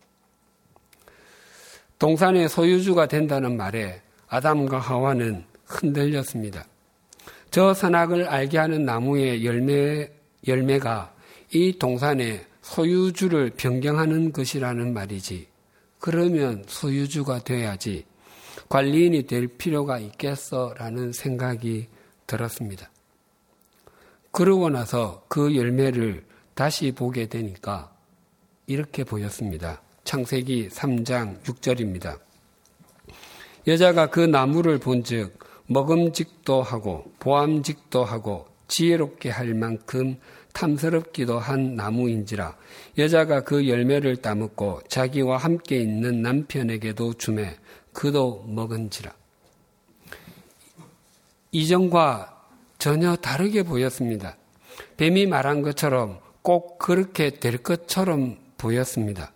동산의 1.99 2.49
소유주가 2.49 3.07
된다는 3.07 3.55
말에 3.55 4.01
아담과 4.31 4.79
하와는 4.79 5.43
흔들렸습니다. 5.65 6.65
저 7.51 7.73
선악을 7.73 8.29
알게 8.29 8.57
하는 8.57 8.85
나무의 8.85 9.45
열매, 9.45 10.09
열매가 10.47 11.13
이 11.51 11.77
동산의 11.77 12.45
소유주를 12.61 13.51
변경하는 13.57 14.31
것이라는 14.31 14.93
말이지. 14.93 15.47
그러면 15.99 16.63
소유주가 16.65 17.43
돼야지 17.43 18.05
관리인이 18.69 19.27
될 19.27 19.47
필요가 19.47 19.99
있겠어라는 19.99 21.11
생각이 21.11 21.89
들었습니다. 22.25 22.89
그러고 24.31 24.69
나서 24.69 25.25
그 25.27 25.57
열매를 25.57 26.23
다시 26.53 26.93
보게 26.93 27.27
되니까 27.27 27.93
이렇게 28.65 29.03
보였습니다. 29.03 29.81
창세기 30.05 30.69
3장 30.69 31.43
6절입니다. 31.43 32.30
여자가 33.67 34.07
그 34.07 34.19
나무를 34.19 34.79
본즉 34.79 35.37
먹음직도 35.67 36.61
하고 36.61 37.11
보암직도 37.19 38.03
하고 38.03 38.47
지혜롭게 38.67 39.29
할 39.29 39.53
만큼 39.53 40.17
탐스럽기도 40.53 41.39
한 41.39 41.75
나무인지라 41.75 42.55
여자가 42.97 43.41
그 43.41 43.67
열매를 43.67 44.17
따먹고 44.17 44.81
자기와 44.87 45.37
함께 45.37 45.77
있는 45.77 46.21
남편에게도 46.21 47.13
주매 47.13 47.57
그도 47.93 48.45
먹은지라 48.47 49.13
이전과 51.51 52.47
전혀 52.77 53.15
다르게 53.15 53.63
보였습니다. 53.63 54.37
뱀이 54.97 55.27
말한 55.27 55.61
것처럼 55.61 56.19
꼭 56.41 56.79
그렇게 56.79 57.29
될 57.29 57.57
것처럼 57.57 58.37
보였습니다. 58.57 59.31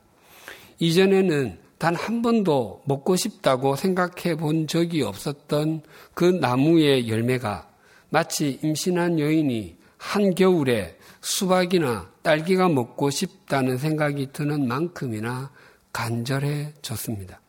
이전에는 0.80 1.60
단 1.78 1.96
한 1.96 2.22
번도 2.22 2.84
먹고 2.86 3.16
싶다고 3.16 3.76
생각해 3.76 4.36
본 4.38 4.68
적이 4.68 5.04
없었던 5.04 5.82
그 6.14 6.26
나무의 6.26 7.10
열매가 7.10 7.70
마치 8.10 8.60
임신한 8.64 9.20
여인이 9.20 9.78
한겨울에 9.98 10.98
수박이나 11.22 12.12
딸기가 12.22 12.70
먹고 12.70 13.10
싶다는 13.10 13.78
생각이 13.78 14.32
드는 14.32 14.68
만큼이나 14.68 15.52
간절해졌습니다. 15.92 17.42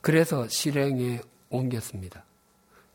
그래서 0.00 0.46
실행에 0.48 1.20
옮겼습니다. 1.50 2.24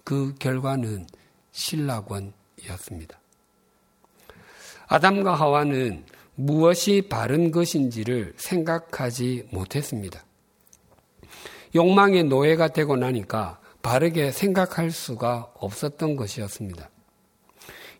그 0.03 0.33
결과는 0.39 1.07
신락원이었습니다. 1.51 3.19
아담과 4.87 5.35
하와는 5.35 6.03
무엇이 6.41 7.01
바른 7.01 7.51
것인지를 7.51 8.33
생각하지 8.37 9.49
못했습니다. 9.51 10.23
욕망의 11.75 12.23
노예가 12.23 12.69
되고 12.69 12.95
나니까 12.95 13.59
바르게 13.81 14.31
생각할 14.31 14.91
수가 14.91 15.51
없었던 15.55 16.15
것이었습니다. 16.15 16.89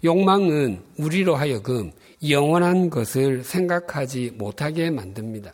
욕망은 0.06 0.82
우리로 0.98 1.36
하여금 1.36 1.92
영원한 2.30 2.90
것을 2.90 3.44
생각하지 3.44 4.32
못하게 4.36 4.90
만듭니다. 4.90 5.54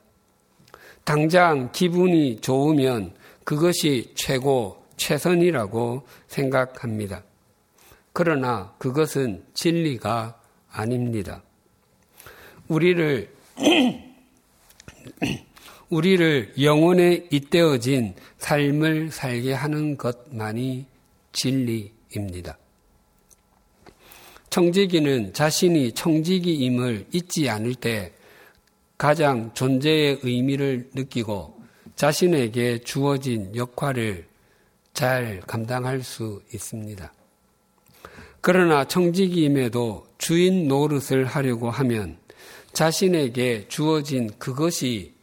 당장 1.03 1.71
기분이 1.71 2.39
좋으면 2.41 3.15
그것이 3.43 4.11
최고, 4.15 4.85
최선이라고 4.97 6.03
생각합니다. 6.27 7.23
그러나 8.13 8.75
그것은 8.77 9.43
진리가 9.55 10.39
아닙니다. 10.69 11.41
우리를 12.67 13.29
우리를 15.89 16.53
영혼에 16.61 17.27
잇대어진 17.31 18.15
삶을 18.37 19.11
살게 19.11 19.53
하는 19.53 19.97
것만이 19.97 20.85
진리입니다. 21.31 22.57
청지기는 24.49 25.33
자신이 25.33 25.91
청지기임을 25.91 27.07
잊지 27.11 27.49
않을 27.49 27.75
때 27.75 28.13
가장 28.97 29.53
존재의 29.53 30.19
의미를 30.23 30.89
느끼고 30.93 31.61
자신에게 31.95 32.79
주어진 32.79 33.55
역할을 33.55 34.25
잘 34.93 35.41
감당할 35.45 36.03
수 36.03 36.41
있습니다. 36.53 37.13
그러나 38.39 38.85
청지기임에도 38.85 40.07
주인 40.17 40.67
노릇을 40.67 41.25
하려고 41.25 41.69
하면 41.69 42.17
자신에게 42.75 43.69
주어진 43.69 44.29
그것이 44.37 45.13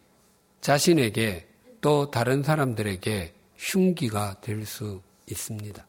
자신에게 0.62 1.46
또 1.82 2.10
다른 2.10 2.42
사람들에게 2.42 3.34
흉기가 3.58 4.40
될 4.40 4.64
수 4.64 5.02
있습니다. 5.30 5.86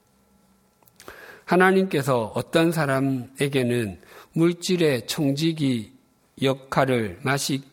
하나님께서 1.45 2.33
어떤 2.35 2.73
사람에게는 2.73 4.01
물질의 4.33 5.07
청지기 5.07 5.93
역할을 6.41 7.21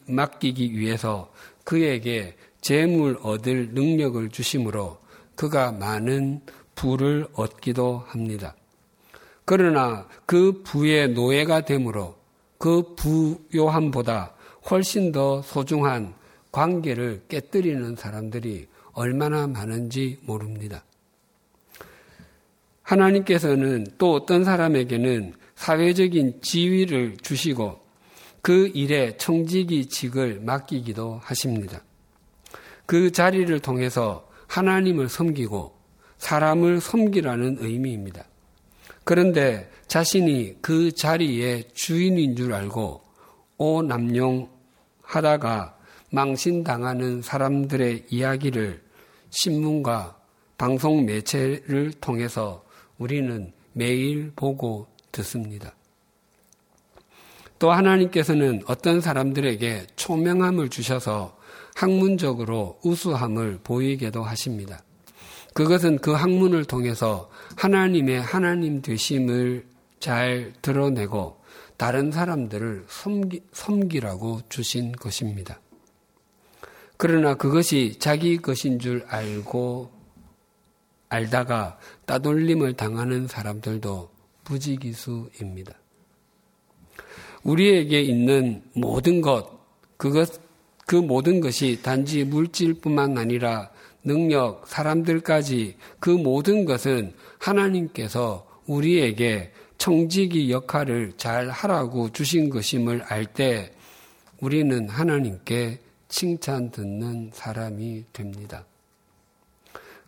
맡기기 0.06 0.78
위해서 0.78 1.32
그에게 1.64 2.36
재물 2.60 3.18
얻을 3.22 3.70
능력을 3.70 4.28
주심으로 4.28 5.00
그가 5.34 5.72
많은 5.72 6.42
부를 6.76 7.26
얻기도 7.32 8.04
합니다. 8.06 8.54
그러나 9.44 10.06
그 10.26 10.62
부의 10.62 11.08
노예가 11.08 11.62
되므로 11.62 12.19
그 12.60 12.94
부요함보다 12.94 14.34
훨씬 14.70 15.12
더 15.12 15.40
소중한 15.40 16.12
관계를 16.52 17.22
깨뜨리는 17.26 17.96
사람들이 17.96 18.68
얼마나 18.92 19.46
많은지 19.46 20.18
모릅니다. 20.24 20.84
하나님께서는 22.82 23.86
또 23.96 24.12
어떤 24.12 24.44
사람에게는 24.44 25.32
사회적인 25.54 26.42
지위를 26.42 27.16
주시고 27.22 27.80
그 28.42 28.70
일에 28.74 29.16
청지기 29.16 29.86
직을 29.86 30.40
맡기기도 30.40 31.18
하십니다. 31.22 31.82
그 32.84 33.10
자리를 33.10 33.58
통해서 33.60 34.28
하나님을 34.48 35.08
섬기고 35.08 35.74
사람을 36.18 36.82
섬기라는 36.82 37.56
의미입니다. 37.60 38.26
그런데 39.04 39.70
자신이 39.90 40.54
그 40.62 40.92
자리의 40.92 41.64
주인인 41.74 42.36
줄 42.36 42.54
알고 42.54 43.02
오남용하다가 43.58 44.48
망신당하는 46.10 47.22
사람들의 47.22 48.04
이야기를 48.08 48.84
신문과 49.30 50.16
방송 50.56 51.04
매체를 51.06 51.94
통해서 52.00 52.64
우리는 52.98 53.52
매일 53.72 54.30
보고 54.36 54.86
듣습니다. 55.10 55.74
또 57.58 57.72
하나님께서는 57.72 58.62
어떤 58.66 59.00
사람들에게 59.00 59.88
초명함을 59.96 60.68
주셔서 60.68 61.36
학문적으로 61.74 62.78
우수함을 62.84 63.58
보이게도 63.64 64.22
하십니다. 64.22 64.84
그것은 65.52 65.98
그 65.98 66.12
학문을 66.12 66.64
통해서 66.64 67.28
하나님의 67.56 68.22
하나님 68.22 68.82
되심을 68.82 69.69
잘 70.00 70.52
드러내고 70.62 71.40
다른 71.76 72.10
사람들을 72.10 72.86
섬기, 72.88 73.42
섬기라고 73.52 74.40
주신 74.48 74.92
것입니다. 74.92 75.60
그러나 76.96 77.34
그것이 77.34 77.98
자기 77.98 78.36
것인 78.38 78.78
줄 78.78 79.04
알고 79.06 79.90
알다가 81.08 81.78
따돌림을 82.06 82.74
당하는 82.74 83.26
사람들도 83.26 84.10
부지기수입니다. 84.44 85.74
우리에게 87.42 88.02
있는 88.02 88.62
모든 88.74 89.20
것, 89.20 89.48
그것, 89.96 90.40
그 90.86 90.96
모든 90.96 91.40
것이 91.40 91.80
단지 91.82 92.24
물질뿐만 92.24 93.16
아니라 93.16 93.70
능력, 94.04 94.66
사람들까지 94.66 95.76
그 95.98 96.10
모든 96.10 96.64
것은 96.64 97.14
하나님께서 97.38 98.46
우리에게 98.66 99.52
청지기 99.80 100.50
역할을 100.50 101.14
잘 101.16 101.48
하라고 101.48 102.12
주신 102.12 102.50
것임을 102.50 103.02
알 103.04 103.24
때 103.24 103.72
우리는 104.40 104.88
하나님께 104.88 105.78
칭찬 106.08 106.70
듣는 106.70 107.30
사람이 107.32 108.04
됩니다. 108.12 108.66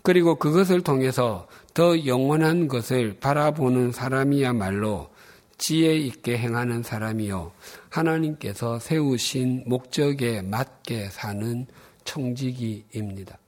그리고 0.03 0.35
그것을 0.35 0.83
통해서 0.83 1.49
더 1.73 2.05
영원한 2.05 2.69
것을 2.69 3.17
바라보는 3.19 3.93
사람이야말로 3.93 5.09
지혜 5.57 5.97
있게 5.97 6.37
행하는 6.37 6.83
사람이요. 6.83 7.53
하나님께서 7.89 8.79
세우신 8.79 9.65
목적에 9.67 10.43
맞게 10.43 11.09
사는 11.09 11.67
청지기입니다. 12.05 13.39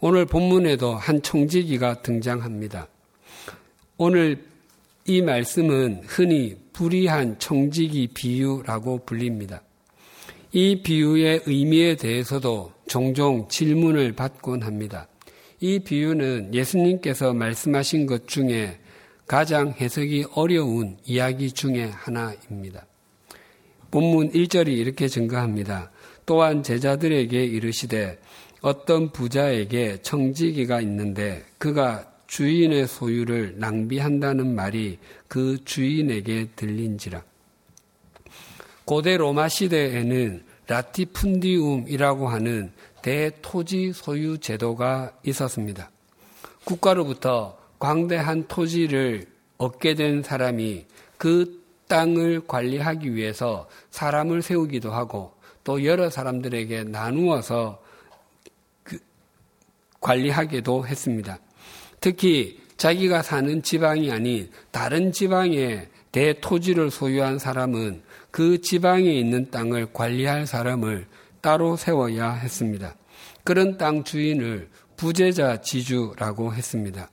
오늘 0.00 0.26
본문에도 0.26 0.96
한 0.96 1.22
청지기가 1.22 2.02
등장합니다. 2.02 2.88
오늘 3.96 4.44
이 5.06 5.22
말씀은 5.22 6.02
흔히 6.04 6.56
불의한 6.72 7.38
청지기 7.38 8.08
비유라고 8.08 9.04
불립니다. 9.06 9.62
이 10.50 10.82
비유의 10.82 11.42
의미에 11.46 11.94
대해서도 11.94 12.72
종종 12.88 13.46
질문을 13.48 14.12
받곤 14.14 14.62
합니다. 14.62 15.06
이 15.60 15.78
비유는 15.78 16.54
예수님께서 16.54 17.34
말씀하신 17.34 18.06
것 18.06 18.26
중에 18.26 18.80
가장 19.28 19.70
해석이 19.70 20.26
어려운 20.34 20.96
이야기 21.04 21.52
중에 21.52 21.84
하나입니다. 21.84 22.86
본문 23.92 24.32
1절이 24.32 24.76
이렇게 24.76 25.06
증가합니다. 25.06 25.92
또한 26.26 26.64
제자들에게 26.64 27.44
이르시되 27.44 28.18
어떤 28.60 29.12
부자에게 29.12 29.98
청지기가 30.02 30.80
있는데 30.80 31.44
그가 31.58 32.13
주인의 32.34 32.88
소유를 32.88 33.60
낭비한다는 33.60 34.56
말이 34.56 34.98
그 35.28 35.56
주인에게 35.64 36.48
들린지라. 36.56 37.22
고대 38.84 39.16
로마 39.16 39.48
시대에는 39.48 40.42
라티푼디움이라고 40.66 42.26
하는 42.26 42.72
대토지 43.02 43.92
소유 43.92 44.38
제도가 44.38 45.12
있었습니다. 45.24 45.92
국가로부터 46.64 47.56
광대한 47.78 48.48
토지를 48.48 49.28
얻게 49.56 49.94
된 49.94 50.24
사람이 50.24 50.86
그 51.16 51.62
땅을 51.86 52.48
관리하기 52.48 53.14
위해서 53.14 53.68
사람을 53.92 54.42
세우기도 54.42 54.90
하고 54.90 55.34
또 55.62 55.84
여러 55.84 56.10
사람들에게 56.10 56.82
나누어서 56.82 57.80
그 58.82 58.98
관리하기도 60.00 60.88
했습니다. 60.88 61.38
특히 62.04 62.60
자기가 62.76 63.22
사는 63.22 63.62
지방이 63.62 64.12
아닌 64.12 64.50
다른 64.70 65.10
지방에 65.10 65.88
대토지를 66.12 66.90
소유한 66.90 67.38
사람은 67.38 68.02
그 68.30 68.60
지방에 68.60 69.10
있는 69.10 69.50
땅을 69.50 69.94
관리할 69.94 70.46
사람을 70.46 71.06
따로 71.40 71.76
세워야 71.78 72.32
했습니다. 72.32 72.94
그런 73.42 73.78
땅 73.78 74.04
주인을 74.04 74.68
부재자 74.98 75.62
지주라고 75.62 76.52
했습니다. 76.52 77.08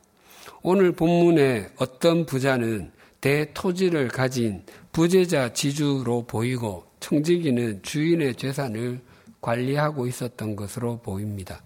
오늘 0.62 0.92
본문의 0.92 1.70
어떤 1.78 2.26
부자는 2.26 2.92
대토지를 3.22 4.10
가진 4.10 4.66
부재자 4.92 5.54
지주로 5.54 6.26
보이고 6.28 6.84
청지기는 7.00 7.82
주인의 7.82 8.36
재산을 8.36 9.00
관리하고 9.40 10.06
있었던 10.08 10.58
것으로 10.58 11.00
보입니다. 11.00 11.64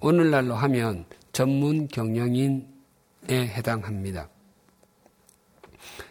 오늘날로 0.00 0.54
하면 0.54 1.04
전문 1.34 1.88
경영인에 1.88 2.64
해당합니다. 3.32 4.30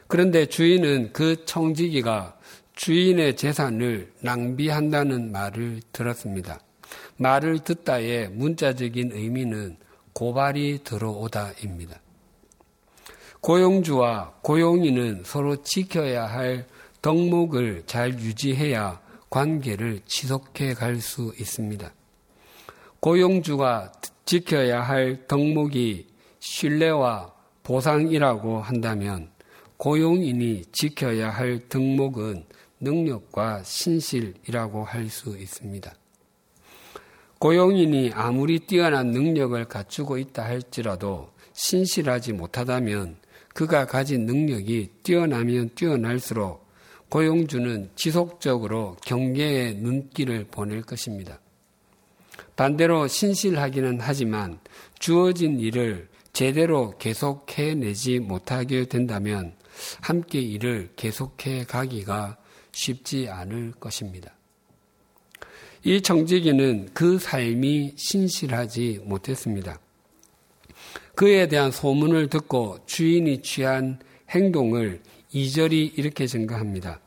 그런데 0.07 0.45
주인은 0.45 1.13
그 1.13 1.45
청지기가 1.45 2.37
주인의 2.75 3.35
재산을 3.37 4.11
낭비한다는 4.19 5.31
말을 5.31 5.81
들었습니다. 5.91 6.59
말을 7.17 7.59
듣다의 7.59 8.29
문자적인 8.29 9.13
의미는 9.13 9.77
고발이 10.11 10.83
들어오다입니다. 10.83 11.99
고용주와 13.41 14.35
고용인은 14.41 15.23
서로 15.25 15.63
지켜야 15.63 16.25
할 16.25 16.67
덕목을 17.01 17.83
잘 17.85 18.13
유지해야 18.19 19.01
관계를 19.29 20.01
지속해 20.05 20.73
갈 20.73 20.99
수 20.99 21.33
있습니다. 21.39 21.93
고용주가 22.99 23.91
지켜야 24.25 24.81
할 24.81 25.27
덕목이 25.27 26.07
신뢰와 26.39 27.33
보상이라고 27.63 28.59
한다면 28.59 29.29
고용인이 29.77 30.65
지켜야 30.71 31.29
할 31.29 31.59
덕목은 31.69 32.45
능력과 32.79 33.63
신실이라고 33.63 34.83
할 34.83 35.09
수 35.09 35.37
있습니다. 35.37 35.93
고용인이 37.39 38.11
아무리 38.13 38.59
뛰어난 38.59 39.07
능력을 39.11 39.65
갖추고 39.65 40.17
있다 40.17 40.45
할지라도 40.45 41.33
신실하지 41.51 42.33
못하다면 42.33 43.17
그가 43.53 43.85
가진 43.85 44.25
능력이 44.25 44.91
뛰어나면 45.03 45.71
뛰어날수록 45.75 46.65
고용주는 47.09 47.91
지속적으로 47.95 48.95
경계의 49.05 49.75
눈길을 49.75 50.45
보낼 50.49 50.81
것입니다. 50.81 51.39
반대로 52.55 53.07
신실하기는 53.07 53.99
하지만 54.01 54.59
주어진 54.99 55.59
일을 55.59 56.07
제대로 56.33 56.97
계속해내지 56.97 58.19
못하게 58.19 58.85
된다면 58.85 59.53
함께 60.01 60.39
일을 60.39 60.91
계속해 60.95 61.65
가기가 61.65 62.37
쉽지 62.71 63.29
않을 63.29 63.73
것입니다. 63.79 64.33
이 65.83 66.01
청지기는 66.01 66.89
그 66.93 67.19
삶이 67.19 67.93
신실하지 67.97 69.01
못했습니다. 69.03 69.79
그에 71.15 71.47
대한 71.47 71.71
소문을 71.71 72.29
듣고 72.29 72.79
주인이 72.85 73.41
취한 73.41 73.99
행동을 74.29 75.01
이절이 75.31 75.93
이렇게 75.97 76.25
증가합니다. 76.25 76.99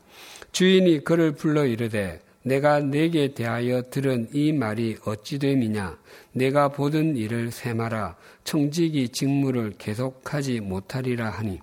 주인이 0.51 1.03
그를 1.03 1.33
불러 1.33 1.65
이르되 1.65 2.21
내가 2.47 2.79
내게 2.79 3.33
대하여 3.33 3.81
들은 3.89 4.29
이 4.31 4.53
말이 4.53 4.95
어찌 5.05 5.37
됨이냐? 5.37 5.97
내가 6.31 6.69
보던 6.69 7.17
일을 7.17 7.51
세마라. 7.51 8.15
청지기 8.45 9.09
직무를 9.09 9.73
계속하지 9.77 10.61
못하리라 10.61 11.29
하니. 11.29 11.59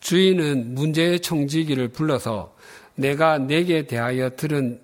주인은 0.00 0.74
문제의 0.74 1.20
청지기를 1.20 1.88
불러서 1.88 2.56
내가 2.96 3.38
내게 3.38 3.86
대하여 3.86 4.30
들은 4.30 4.80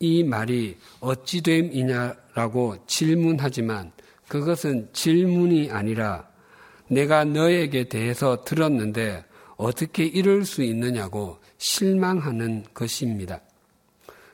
이 0.00 0.22
말이 0.22 0.76
어찌 1.00 1.40
됨이냐라고 1.40 2.76
질문하지만 2.86 3.92
그것은 4.28 4.90
질문이 4.92 5.70
아니라 5.70 6.28
내가 6.88 7.24
너에게 7.24 7.88
대해서 7.88 8.44
들었는데 8.44 9.24
어떻게 9.56 10.04
이럴 10.04 10.44
수 10.44 10.62
있느냐고 10.62 11.38
실망하는 11.56 12.64
것입니다. 12.74 13.40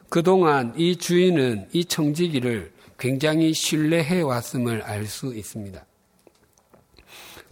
그동안 0.08 0.72
이 0.76 0.96
주인은 0.96 1.68
이 1.72 1.84
청지기를 1.84 2.72
굉장히 2.98 3.52
신뢰해 3.52 4.22
왔음을 4.22 4.82
알 4.82 5.06
수 5.06 5.34
있습니다. 5.34 5.84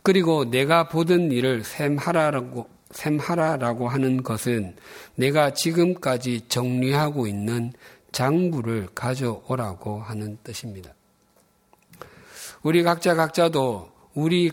그리고 0.03 0.45
내가 0.45 0.89
보던 0.89 1.33
일을 1.33 1.65
샘하라라고, 1.65 2.69
샘하라라고 2.91 3.89
하는 3.89 4.23
것은 4.23 4.77
내가 5.17 5.53
지금까지 5.53 6.43
정리하고 6.49 7.27
있는 7.27 7.73
장부를 8.13 8.89
가져오라고 8.95 10.01
하는 10.01 10.39
뜻입니다. 10.43 10.95
우리 12.63 12.83
각자 12.83 13.15
각자도 13.15 13.91
우리, 14.15 14.51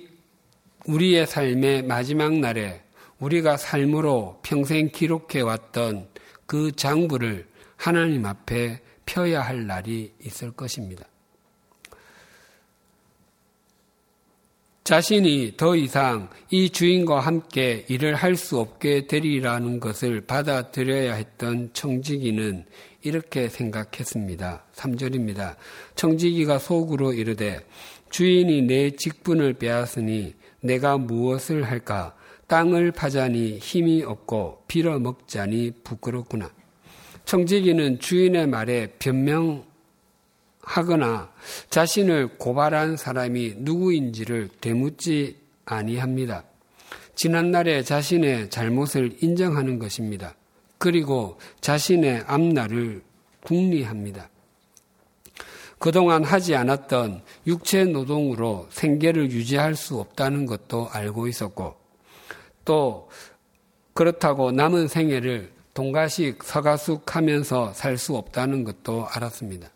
우리의 0.86 1.26
삶의 1.26 1.84
마지막 1.84 2.34
날에 2.34 2.82
우리가 3.20 3.56
삶으로 3.58 4.40
평생 4.44 4.90
기록해 4.90 5.42
왔던 5.42 6.10
그 6.46 6.72
장부를 6.76 7.48
하나님 7.84 8.26
앞에 8.26 8.80
펴야 9.06 9.42
할 9.42 9.68
날이 9.68 10.14
있을 10.24 10.52
것입니다. 10.52 11.06
자신이 14.86 15.56
더 15.58 15.76
이상 15.76 16.30
이 16.50 16.70
주인과 16.70 17.20
함께 17.20 17.84
일을 17.90 18.16
할 18.16 18.38
수 18.38 18.58
없게 18.58 19.08
되리라는 19.08 19.82
것을 19.82 20.22
받아들여야 20.22 21.14
했던 21.16 21.72
청지기는 21.74 22.64
이렇게 23.02 23.50
생각했습니다. 23.50 24.64
3절입니다. 24.74 25.58
청지기가 25.96 26.60
속으로 26.60 27.12
이르되 27.12 27.60
주인이 28.12 28.62
내 28.62 28.92
직분을 28.92 29.56
빼앗으니 29.56 30.36
내가 30.62 30.98
무엇을 30.98 31.66
할까? 31.66 32.16
땅을 32.48 32.94
파자니 32.94 33.58
힘이 33.58 34.04
없고 34.04 34.64
빌어먹자니 34.70 35.82
부끄럽구나. 35.84 36.50
청지기는 37.26 38.00
주인의 38.00 38.48
말에 38.48 38.88
변명 39.00 39.66
하거나 40.62 41.32
자신을 41.70 42.38
고발한 42.38 42.98
사람이 42.98 43.56
누구인지를 43.58 44.50
되묻지 44.62 45.38
아니합니다. 45.66 46.44
지난날에 47.16 47.84
자신의 47.84 48.50
잘못을 48.50 49.18
인정하는 49.22 49.80
것입니다. 49.80 50.36
그리고 50.78 51.38
자신의 51.62 52.24
앞날을 52.28 53.02
궁리합니다. 53.46 54.30
그동안 55.80 56.24
하지 56.24 56.56
않았던 56.56 57.24
육체 57.46 57.86
노동으로 57.86 58.68
생계를 58.70 59.32
유지할 59.32 59.76
수 59.76 60.00
없다는 60.00 60.46
것도 60.46 60.90
알고 60.90 61.28
있었고, 61.28 61.76
또 62.64 63.10
그렇다고 63.94 64.52
남은 64.52 64.88
생애를 64.88 65.53
동가식 65.74 66.44
서가숙 66.44 67.16
하면서 67.16 67.74
살 67.74 67.98
수 67.98 68.16
없다는 68.16 68.64
것도 68.64 69.08
알았습니다. 69.08 69.70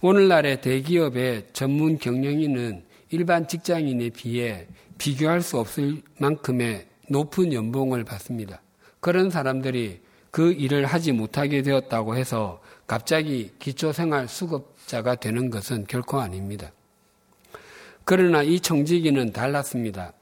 오늘날의 0.00 0.60
대기업의 0.60 1.48
전문 1.52 1.98
경영인은 1.98 2.84
일반 3.10 3.48
직장인에 3.48 4.10
비해 4.10 4.66
비교할 4.98 5.40
수 5.40 5.58
없을 5.58 6.02
만큼의 6.18 6.86
높은 7.08 7.52
연봉을 7.52 8.04
받습니다. 8.04 8.60
그런 9.00 9.30
사람들이 9.30 10.00
그 10.30 10.52
일을 10.52 10.84
하지 10.84 11.12
못하게 11.12 11.62
되었다고 11.62 12.16
해서 12.16 12.60
갑자기 12.86 13.52
기초생활 13.58 14.28
수급자가 14.28 15.14
되는 15.14 15.48
것은 15.48 15.86
결코 15.86 16.20
아닙니다. 16.20 16.72
그러나 18.04 18.42
이 18.42 18.60
청지기는 18.60 19.32
달랐습니다. 19.32 20.12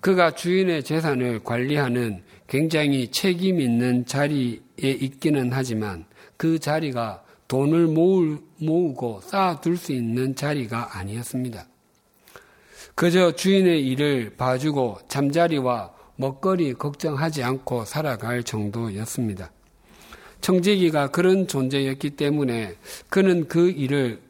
그가 0.00 0.32
주인의 0.32 0.82
재산을 0.82 1.44
관리하는 1.44 2.24
굉장히 2.52 3.10
책임 3.10 3.62
있는 3.62 4.04
자리에 4.04 4.58
있기는 4.76 5.54
하지만 5.54 6.04
그 6.36 6.58
자리가 6.58 7.24
돈을 7.48 7.86
모을, 7.86 8.40
모으고 8.58 9.22
쌓아둘 9.22 9.78
수 9.78 9.92
있는 9.92 10.36
자리가 10.36 10.98
아니었습니다. 10.98 11.66
그저 12.94 13.32
주인의 13.32 13.86
일을 13.86 14.34
봐주고 14.36 14.98
잠자리와 15.08 15.94
먹거리 16.16 16.74
걱정하지 16.74 17.42
않고 17.42 17.86
살아갈 17.86 18.42
정도였습니다. 18.42 19.50
청지기가 20.42 21.10
그런 21.10 21.48
존재였기 21.48 22.10
때문에 22.10 22.76
그는 23.08 23.48
그 23.48 23.70
일을 23.70 24.20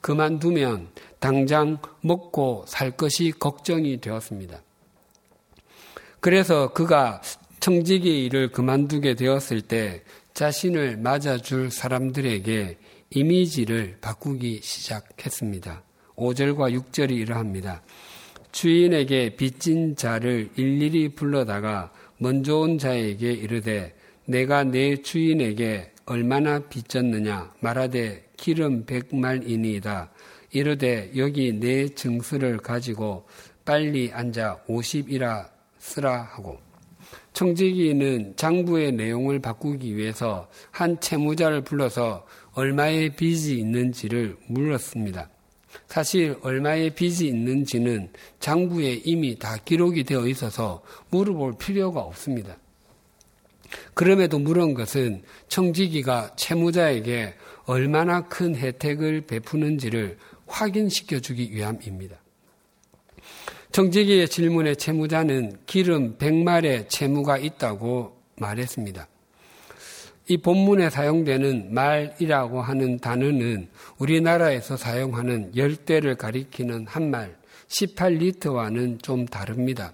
그만두면 0.00 0.88
당장 1.20 1.78
먹고 2.00 2.64
살 2.66 2.90
것이 2.90 3.30
걱정이 3.30 4.00
되었습니다. 4.00 4.60
그래서 6.18 6.72
그가 6.72 7.22
청지기 7.60 8.24
일을 8.24 8.50
그만두게 8.50 9.14
되었을 9.14 9.60
때 9.60 10.02
자신을 10.32 10.96
맞아줄 10.96 11.70
사람들에게 11.70 12.78
이미지를 13.10 13.98
바꾸기 14.00 14.60
시작했습니다. 14.62 15.82
5절과 16.16 16.74
6절이 16.74 17.10
이러합니다. 17.10 17.82
주인에게 18.52 19.36
빚진 19.36 19.94
자를 19.94 20.48
일일이 20.56 21.10
불러다가 21.10 21.92
먼저 22.18 22.56
온 22.56 22.78
자에게 22.78 23.30
이르되 23.30 23.94
내가 24.24 24.64
내 24.64 25.02
주인에게 25.02 25.92
얼마나 26.06 26.60
빚졌느냐 26.60 27.52
말하되 27.60 28.30
기름 28.38 28.86
백말이니이다. 28.86 30.10
이르되 30.52 31.10
여기 31.16 31.52
내 31.52 31.88
증서를 31.88 32.56
가지고 32.58 33.28
빨리 33.64 34.10
앉아 34.12 34.64
오십이라 34.66 35.48
쓰라 35.78 36.22
하고 36.22 36.69
청지기는 37.40 38.34
장부의 38.36 38.92
내용을 38.92 39.38
바꾸기 39.38 39.96
위해서 39.96 40.46
한 40.70 41.00
채무자를 41.00 41.62
불러서 41.62 42.26
얼마의 42.52 43.16
빚이 43.16 43.58
있는지를 43.58 44.36
물었습니다. 44.46 45.30
사실 45.86 46.36
얼마의 46.42 46.90
빚이 46.90 47.28
있는지는 47.28 48.10
장부에 48.40 49.00
이미 49.06 49.38
다 49.38 49.56
기록이 49.56 50.04
되어 50.04 50.26
있어서 50.26 50.82
물어볼 51.08 51.54
필요가 51.56 52.00
없습니다. 52.00 52.58
그럼에도 53.94 54.38
물은 54.38 54.74
것은 54.74 55.22
청지기가 55.48 56.34
채무자에게 56.36 57.36
얼마나 57.64 58.28
큰 58.28 58.54
혜택을 58.54 59.22
베푸는지를 59.22 60.18
확인시켜 60.46 61.20
주기 61.20 61.50
위함입니다. 61.54 62.18
청지기의 63.72 64.28
질문에 64.28 64.74
채무자는 64.74 65.60
기름 65.66 66.18
100말의 66.18 66.88
채무가 66.88 67.38
있다고 67.38 68.16
말했습니다. 68.36 69.06
이 70.28 70.36
본문에 70.38 70.90
사용되는 70.90 71.72
말이라고 71.72 72.60
하는 72.62 72.98
단어는 72.98 73.68
우리나라에서 73.98 74.76
사용하는 74.76 75.56
열대를 75.56 76.16
가리키는 76.16 76.86
한말 76.88 77.36
18리터와는 77.68 79.00
좀 79.02 79.26
다릅니다. 79.26 79.92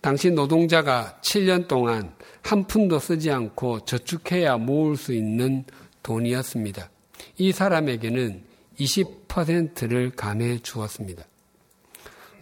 당시 0.00 0.30
노동자가 0.30 1.18
7년 1.22 1.68
동안 1.68 2.14
한 2.42 2.64
푼도 2.66 2.98
쓰지 2.98 3.30
않고 3.30 3.84
저축해야 3.84 4.56
모을 4.56 4.96
수 4.96 5.12
있는 5.12 5.64
돈이었습니다. 6.02 6.90
이 7.38 7.52
사람에게는 7.52 8.42
20%를 8.78 10.10
감해 10.10 10.58
주었습니다. 10.60 11.24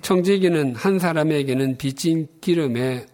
청지기는 0.02 0.76
한 0.76 0.98
사람에게는 1.00 1.78
빚진 1.78 2.28
기름의 2.40 3.06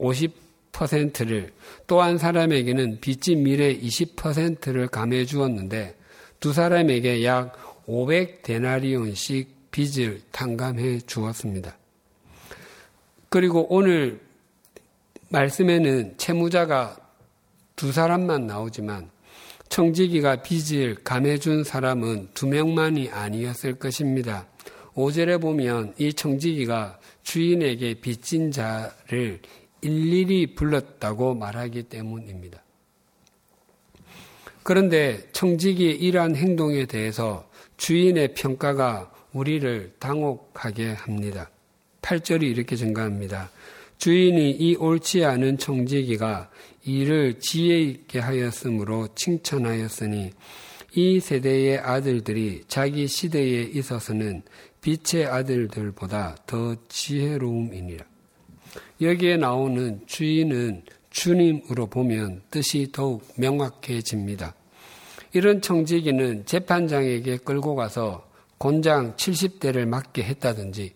50%를 0.00 1.52
또 1.86 2.00
한 2.00 2.16
사람에게는 2.16 3.00
빚진 3.00 3.42
밀의 3.42 3.80
20%를 3.82 4.88
감해 4.88 5.26
주었는데 5.26 5.96
두 6.40 6.52
사람에게 6.54 7.24
약 7.24 7.52
500데나리온씩 7.86 9.46
빚을 9.70 10.22
탕감해 10.30 11.00
주었습니다. 11.00 11.76
그리고 13.28 13.66
오늘 13.68 14.20
말씀에는 15.30 16.14
채무자가 16.16 16.96
두 17.74 17.90
사람만 17.90 18.46
나오지만 18.46 19.10
청지기가 19.68 20.42
빚을 20.42 20.96
감해준 21.02 21.64
사람은 21.64 22.28
두 22.34 22.46
명만이 22.46 23.10
아니었을 23.10 23.74
것입니다. 23.74 24.46
5절에 24.94 25.40
보면 25.40 25.94
이 25.98 26.12
청지기가 26.12 27.00
주인에게 27.24 27.94
빚진 27.94 28.52
자를 28.52 29.40
일일이 29.80 30.54
불렀다고 30.54 31.34
말하기 31.34 31.84
때문입니다. 31.84 32.62
그런데 34.62 35.28
청지기의 35.32 35.96
이러한 35.96 36.36
행동에 36.36 36.86
대해서 36.86 37.48
주인의 37.84 38.32
평가가 38.32 39.12
우리를 39.34 39.92
당혹하게 39.98 40.92
합니다. 40.92 41.50
8절이 42.00 42.44
이렇게 42.44 42.76
증가합니다. 42.76 43.50
주인이 43.98 44.52
이 44.52 44.74
옳지 44.76 45.22
않은 45.22 45.58
청지기가 45.58 46.50
이를 46.86 47.38
지혜 47.40 47.82
있게 47.82 48.20
하였으므로 48.20 49.08
칭찬하였으니 49.14 50.30
이 50.94 51.20
세대의 51.20 51.80
아들들이 51.80 52.62
자기 52.68 53.06
시대에 53.06 53.64
있어서는 53.64 54.44
빛의 54.80 55.26
아들들보다 55.26 56.36
더 56.46 56.74
지혜로움이니라. 56.88 58.02
여기에 59.02 59.36
나오는 59.36 60.00
주인은 60.06 60.84
주님으로 61.10 61.88
보면 61.88 62.44
뜻이 62.50 62.88
더욱 62.90 63.28
명확해집니다. 63.36 64.54
이런 65.34 65.60
청지기는 65.60 66.46
재판장에게 66.46 67.38
끌고 67.38 67.74
가서 67.74 68.24
곤장 68.56 69.16
70대를 69.16 69.84
맞게 69.84 70.22
했다든지 70.22 70.94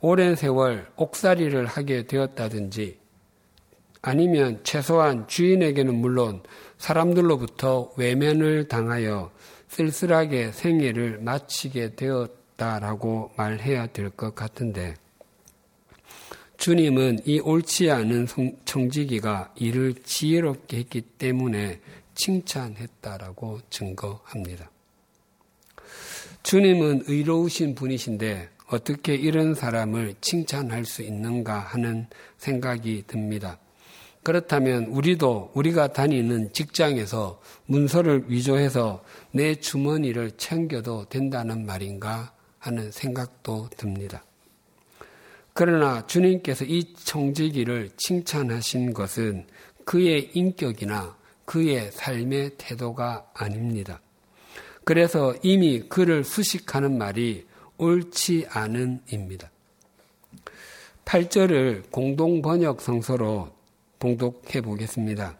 오랜 0.00 0.34
세월 0.34 0.86
옥살이를 0.96 1.66
하게 1.66 2.06
되었다든지 2.06 2.98
아니면 4.00 4.60
최소한 4.64 5.28
주인에게는 5.28 5.94
물론 5.94 6.42
사람들로부터 6.78 7.92
외면을 7.98 8.66
당하여 8.66 9.30
쓸쓸하게 9.68 10.52
생애를 10.52 11.18
마치게 11.20 11.96
되었다라고 11.96 13.32
말해야 13.36 13.88
될 13.88 14.08
것 14.10 14.34
같은데 14.34 14.94
주님은 16.56 17.20
이 17.26 17.40
옳지 17.40 17.90
않은 17.90 18.26
청지기가 18.64 19.52
이를 19.56 19.94
지혜롭게 20.02 20.78
했기 20.78 21.02
때문에 21.02 21.80
칭찬했다라고 22.14 23.60
증거합니다. 23.70 24.70
주님은 26.42 27.04
의로우신 27.06 27.74
분이신데 27.74 28.50
어떻게 28.68 29.14
이런 29.14 29.54
사람을 29.54 30.14
칭찬할 30.20 30.84
수 30.84 31.02
있는가 31.02 31.58
하는 31.58 32.06
생각이 32.38 33.04
듭니다. 33.06 33.58
그렇다면 34.22 34.86
우리도 34.86 35.52
우리가 35.54 35.92
다니는 35.92 36.52
직장에서 36.52 37.40
문서를 37.66 38.24
위조해서 38.28 39.04
내 39.32 39.54
주머니를 39.54 40.32
챙겨도 40.32 41.06
된다는 41.10 41.66
말인가 41.66 42.32
하는 42.58 42.90
생각도 42.90 43.68
듭니다. 43.76 44.24
그러나 45.52 46.06
주님께서 46.06 46.64
이 46.64 46.94
청지기를 46.94 47.90
칭찬하신 47.96 48.94
것은 48.94 49.46
그의 49.84 50.30
인격이나 50.32 51.16
그의 51.44 51.90
삶의 51.92 52.52
태도가 52.58 53.26
아닙니다. 53.34 54.00
그래서 54.84 55.34
이미 55.42 55.80
그를 55.88 56.24
수식하는 56.24 56.98
말이 56.98 57.46
옳지 57.78 58.46
않은입니다. 58.50 59.50
8절을 61.04 61.90
공동 61.90 62.42
번역 62.42 62.80
성서로 62.80 63.50
봉독해 63.98 64.60
보겠습니다. 64.62 65.36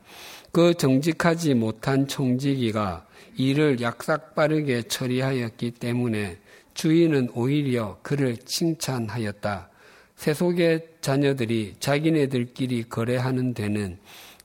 그 0.53 0.75
정직하지 0.75 1.55
못한 1.55 2.07
청지기가 2.07 3.07
일을 3.37 3.81
약삭 3.81 4.35
빠르게 4.35 4.83
처리하였기 4.83 5.73
때문에 5.73 6.39
주인은 6.75 7.31
오히려 7.35 7.99
그를 8.03 8.37
칭찬하였다. 8.37 9.69
세속의 10.17 10.89
자녀들이 11.01 11.75
자기네들끼리 11.81 12.85
거래하는 12.89 13.55
데는 13.55 13.99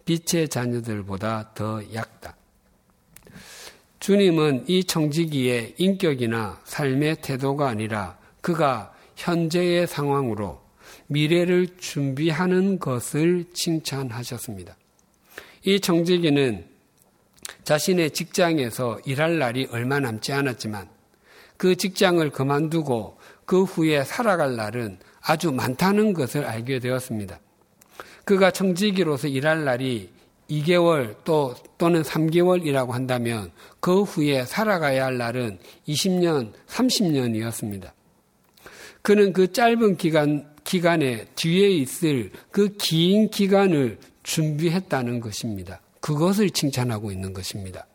빛의 0.09 0.49
자녀들보다 0.49 1.51
더 1.53 1.83
약다. 1.93 2.35
주님은 3.99 4.65
이 4.67 4.83
청지기의 4.83 5.75
인격이나 5.77 6.59
삶의 6.63 7.17
태도가 7.21 7.67
아니라 7.67 8.17
그가 8.41 8.91
현재의 9.15 9.85
상황으로 9.85 10.61
미래를 11.07 11.77
준비하는 11.77 12.79
것을 12.79 13.45
칭찬하셨습니다. 13.53 14.75
이 15.65 15.79
청지기는 15.79 16.65
자신의 17.63 18.09
직장에서 18.09 19.01
일할 19.05 19.37
날이 19.37 19.67
얼마 19.69 19.99
남지 19.99 20.33
않았지만 20.33 20.89
그 21.57 21.75
직장을 21.75 22.27
그만두고 22.31 23.19
그 23.45 23.63
후에 23.63 24.03
살아갈 24.03 24.55
날은 24.55 24.97
아주 25.21 25.51
많다는 25.51 26.13
것을 26.13 26.45
알게 26.45 26.79
되었습니다. 26.79 27.39
그가 28.29 28.51
청지기로서 28.51 29.27
일할 29.27 29.65
날이 29.65 30.11
2개월 30.51 31.15
또, 31.23 31.55
또는 31.79 32.03
3개월이라고 32.03 32.91
한다면 32.91 33.51
그 33.79 34.03
후에 34.03 34.45
살아가야 34.45 35.05
할 35.05 35.17
날은 35.17 35.57
20년, 35.87 36.53
30년이었습니다. 36.67 37.91
그는 39.01 39.33
그 39.33 39.51
짧은 39.51 39.97
기간, 39.97 40.47
기간에 40.63 41.25
뒤에 41.33 41.69
있을 41.69 42.29
그 42.51 42.77
긴 42.77 43.31
기간을 43.31 43.97
준비했다는 44.21 45.21
것입니다. 45.21 45.81
그것을 45.99 46.51
칭찬하고 46.51 47.11
있는 47.11 47.33
것입니다. 47.33 47.87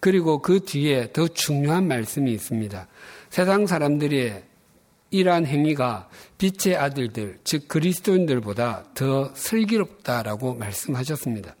그리고 0.00 0.38
그 0.40 0.60
뒤에 0.60 1.12
더 1.12 1.28
중요한 1.28 1.86
말씀이 1.86 2.32
있습니다. 2.32 2.88
세상 3.28 3.66
사람들이 3.66 4.32
이러한 5.10 5.46
행위가 5.46 6.08
빛의 6.38 6.76
아들들, 6.76 7.38
즉 7.44 7.68
그리스도인들보다 7.68 8.84
더 8.94 9.30
슬기롭다라고 9.34 10.54
말씀하셨습니다. 10.54 11.56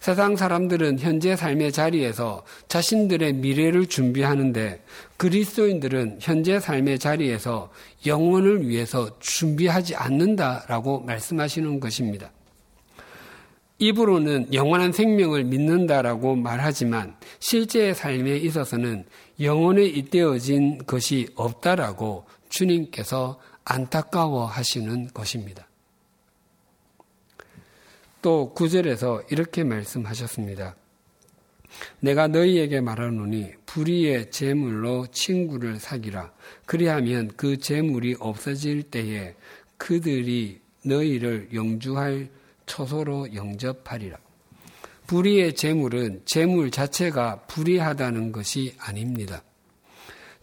세상 0.00 0.36
사람들은 0.36 1.00
현재 1.00 1.34
삶의 1.34 1.72
자리에서 1.72 2.44
자신들의 2.68 3.34
미래를 3.34 3.86
준비하는데 3.86 4.82
그리스도인들은 5.16 6.18
현재 6.20 6.60
삶의 6.60 6.98
자리에서 6.98 7.70
영혼을 8.06 8.66
위해서 8.66 9.18
준비하지 9.18 9.96
않는다라고 9.96 11.00
말씀하시는 11.00 11.80
것입니다. 11.80 12.30
입으로는 13.80 14.52
영원한 14.52 14.92
생명을 14.92 15.44
믿는다라고 15.44 16.34
말하지만 16.34 17.14
실제의 17.38 17.94
삶에 17.94 18.36
있어서는 18.38 19.04
영혼에 19.40 19.84
잇대어진 19.84 20.78
것이 20.84 21.28
없다라고 21.36 22.24
주님께서 22.48 23.40
안타까워 23.64 24.46
하시는 24.46 25.08
것입니다. 25.12 25.68
또 28.22 28.52
구절에서 28.54 29.22
이렇게 29.30 29.64
말씀하셨습니다. 29.64 30.74
내가 32.00 32.28
너희에게 32.28 32.80
말하노니 32.80 33.52
불의의 33.66 34.30
재물로 34.30 35.08
친구를 35.08 35.78
사기라. 35.78 36.32
그리하면 36.66 37.30
그 37.36 37.58
재물이 37.58 38.16
없어질 38.18 38.84
때에 38.84 39.34
그들이 39.76 40.60
너희를 40.84 41.50
영주할 41.52 42.30
초소로 42.66 43.34
영접하리라. 43.34 44.18
불의의 45.06 45.54
재물은 45.54 46.22
재물 46.26 46.70
자체가 46.70 47.42
불의하다는 47.46 48.32
것이 48.32 48.74
아닙니다. 48.78 49.42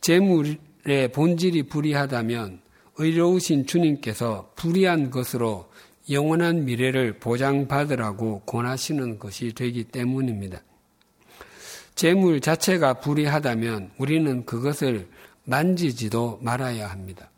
재물 0.01 0.57
의 0.87 1.11
본질이 1.11 1.63
불의하다면 1.63 2.61
의로우신 2.97 3.65
주님께서 3.65 4.51
불의한 4.55 5.09
것으로 5.09 5.67
영원한 6.11 6.65
미래를 6.65 7.13
보장받으라고 7.19 8.41
권하시는 8.41 9.17
것이 9.17 9.53
되기 9.53 9.83
때문입니다. 9.85 10.61
재물 11.95 12.39
자체가 12.39 12.95
불의하다면 12.95 13.91
우리는 13.97 14.45
그것을 14.45 15.07
만지지도 15.45 16.39
말아야 16.43 16.87
합니다. 16.87 17.31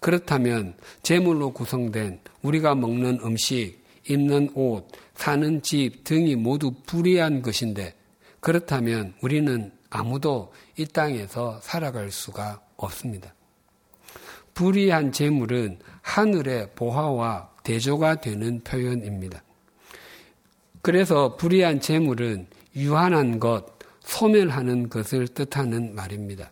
그렇다면 0.00 0.74
재물로 1.02 1.52
구성된 1.52 2.20
우리가 2.40 2.74
먹는 2.74 3.20
음식, 3.22 3.82
입는 4.08 4.50
옷, 4.54 4.88
사는 5.14 5.60
집 5.62 6.04
등이 6.04 6.36
모두 6.36 6.72
불의한 6.86 7.42
것인데 7.42 7.94
그렇다면 8.40 9.14
우리는 9.20 9.70
아무도 9.90 10.52
이 10.76 10.86
땅에서 10.86 11.60
살아갈 11.62 12.10
수가 12.10 12.60
없습니다. 12.76 13.34
불의한 14.54 15.12
재물은 15.12 15.78
하늘의 16.02 16.70
보화와 16.74 17.50
대조가 17.62 18.20
되는 18.20 18.60
표현입니다. 18.60 19.42
그래서 20.82 21.36
불의한 21.36 21.80
재물은 21.80 22.48
유한한 22.76 23.38
것, 23.38 23.66
소멸하는 24.00 24.88
것을 24.88 25.28
뜻하는 25.28 25.94
말입니다. 25.94 26.50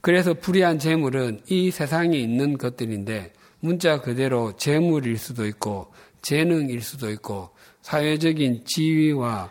그래서 0.00 0.32
불의한 0.34 0.78
재물은 0.78 1.42
이 1.48 1.70
세상에 1.70 2.16
있는 2.16 2.56
것들인데 2.56 3.32
문자 3.60 4.00
그대로 4.00 4.56
재물일 4.56 5.18
수도 5.18 5.46
있고 5.46 5.92
재능일 6.22 6.80
수도 6.82 7.10
있고 7.10 7.50
사회적인 7.82 8.64
지위와 8.64 9.50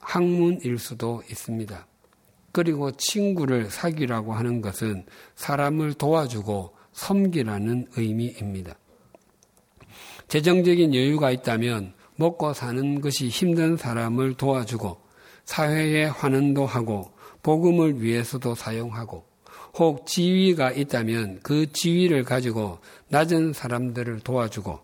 학문일 0.00 0.78
수도 0.78 1.22
있습니다. 1.30 1.86
그리고 2.56 2.90
친구를 2.90 3.68
사귀라고 3.68 4.32
하는 4.32 4.62
것은 4.62 5.04
사람을 5.34 5.92
도와주고 5.92 6.74
섬기라는 6.92 7.88
의미입니다. 7.98 8.74
재정적인 10.28 10.94
여유가 10.94 11.30
있다면 11.32 11.92
먹고 12.14 12.54
사는 12.54 13.02
것이 13.02 13.28
힘든 13.28 13.76
사람을 13.76 14.38
도와주고 14.38 14.96
사회에 15.44 16.06
환원도 16.06 16.64
하고 16.64 17.10
복음을 17.42 18.00
위해서도 18.00 18.54
사용하고 18.54 19.26
혹 19.74 20.06
지위가 20.06 20.70
있다면 20.70 21.40
그 21.42 21.70
지위를 21.70 22.24
가지고 22.24 22.78
낮은 23.08 23.52
사람들을 23.52 24.20
도와주고 24.20 24.80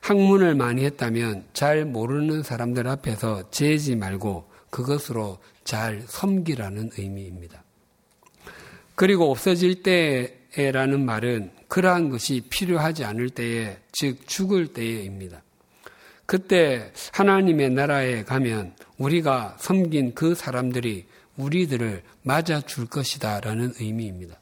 학문을 0.00 0.56
많이 0.56 0.84
했다면 0.84 1.44
잘 1.52 1.84
모르는 1.84 2.42
사람들 2.42 2.88
앞에서 2.88 3.52
재지 3.52 3.94
말고 3.94 4.52
그것으로 4.74 5.38
잘 5.62 6.02
섬기라는 6.08 6.90
의미입니다. 6.98 7.62
그리고 8.96 9.30
없어질 9.30 9.84
때에라는 9.84 11.04
말은 11.04 11.52
그러한 11.68 12.10
것이 12.10 12.40
필요하지 12.50 13.04
않을 13.04 13.30
때에, 13.30 13.78
즉 13.92 14.26
죽을 14.26 14.66
때에입니다. 14.66 15.42
그때 16.26 16.92
하나님의 17.12 17.70
나라에 17.70 18.24
가면 18.24 18.74
우리가 18.98 19.56
섬긴 19.60 20.14
그 20.14 20.34
사람들이 20.34 21.06
우리들을 21.36 22.02
맞아줄 22.22 22.86
것이다 22.86 23.40
라는 23.40 23.72
의미입니다. 23.78 24.40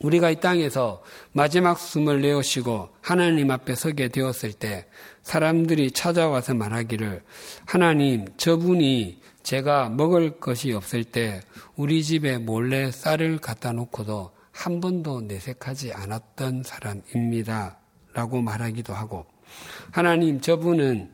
우리가 0.00 0.30
이 0.30 0.40
땅에서 0.40 1.02
마지막 1.32 1.78
숨을 1.78 2.22
내어쉬고 2.22 2.88
하나님 3.02 3.50
앞에 3.50 3.74
서게 3.74 4.08
되었을 4.08 4.52
때 4.52 4.86
사람들이 5.28 5.90
찾아와서 5.90 6.54
말하기를 6.54 7.22
하나님 7.66 8.24
저분이 8.38 9.20
제가 9.42 9.90
먹을 9.90 10.40
것이 10.40 10.72
없을 10.72 11.04
때 11.04 11.42
우리 11.76 12.02
집에 12.02 12.38
몰래 12.38 12.90
쌀을 12.90 13.36
갖다 13.36 13.72
놓고도 13.72 14.30
한 14.52 14.80
번도 14.80 15.20
내색하지 15.20 15.92
않았던 15.92 16.62
사람입니다. 16.62 17.76
라고 18.14 18.40
말하기도 18.40 18.94
하고 18.94 19.26
하나님 19.90 20.40
저분은 20.40 21.12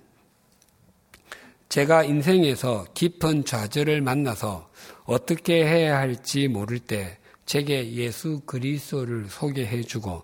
제가 1.69 2.05
인생에서 2.05 2.87
깊은 2.95 3.45
좌절을 3.45 4.01
만나서 4.01 4.71
어떻게 5.07 5.67
해야 5.67 5.99
할지 5.99 6.47
모를 6.47 6.79
때 6.79 7.19
제게 7.47 7.91
예수 7.95 8.43
그리스도를 8.47 9.27
소개해 9.29 9.83
주고 9.83 10.23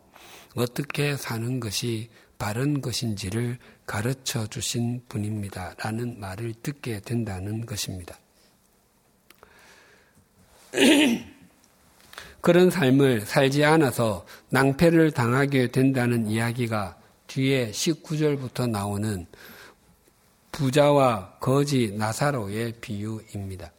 어떻게 0.54 1.16
사는 1.16 1.58
것이 1.58 2.08
바른 2.40 2.80
것인지를 2.80 3.58
가르쳐 3.84 4.46
주신 4.46 5.02
분입니다. 5.08 5.74
라는 5.78 6.18
말을 6.18 6.54
듣게 6.62 7.00
된다는 7.00 7.66
것입니다. 7.66 8.18
그런 12.40 12.70
삶을 12.70 13.20
살지 13.20 13.62
않아서 13.64 14.24
낭패를 14.48 15.10
당하게 15.10 15.70
된다는 15.70 16.28
이야기가 16.28 16.96
뒤에 17.26 17.72
19절부터 17.72 18.70
나오는 18.70 19.26
부자와 20.50 21.34
거지 21.40 21.92
나사로의 21.94 22.72
비유입니다. 22.80 23.70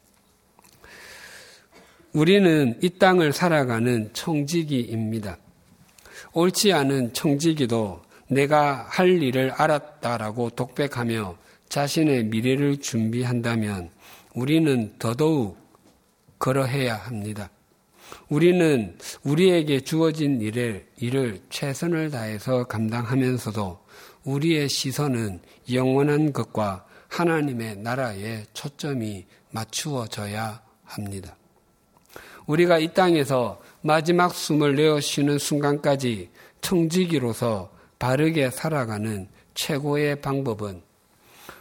우리는 2.12 2.78
이 2.80 2.90
땅을 2.90 3.32
살아가는 3.32 4.10
청지기입니다. 4.12 5.38
옳지 6.34 6.72
않은 6.72 7.12
청지기도 7.12 8.01
내가 8.32 8.86
할 8.88 9.22
일을 9.22 9.50
알았다라고 9.50 10.50
독백하며 10.50 11.36
자신의 11.68 12.24
미래를 12.24 12.80
준비한다면 12.80 13.90
우리는 14.34 14.94
더더욱 14.98 15.58
그러해야 16.38 16.96
합니다. 16.96 17.50
우리는 18.28 18.96
우리에게 19.22 19.80
주어진 19.80 20.40
일을, 20.40 20.86
일을 20.96 21.40
최선을 21.50 22.10
다해서 22.10 22.64
감당하면서도 22.64 23.78
우리의 24.24 24.68
시선은 24.68 25.40
영원한 25.72 26.32
것과 26.32 26.86
하나님의 27.08 27.76
나라에 27.78 28.44
초점이 28.54 29.26
맞추어져야 29.50 30.62
합니다. 30.84 31.36
우리가 32.46 32.78
이 32.78 32.92
땅에서 32.92 33.60
마지막 33.82 34.34
숨을 34.34 34.76
내어 34.76 35.00
쉬는 35.00 35.38
순간까지 35.38 36.30
청지기로서 36.60 37.71
바르게 38.02 38.50
살아가는 38.50 39.28
최고의 39.54 40.22
방법은 40.22 40.82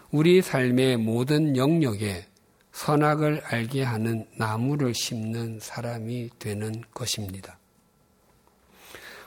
우리 0.09 0.41
삶의 0.41 0.97
모든 0.97 1.55
영역에 1.55 2.25
선악을 2.71 3.43
알게 3.45 3.83
하는 3.83 4.25
나무를 4.37 4.95
심는 4.95 5.59
사람이 5.61 6.31
되는 6.39 6.81
것입니다. 6.95 7.59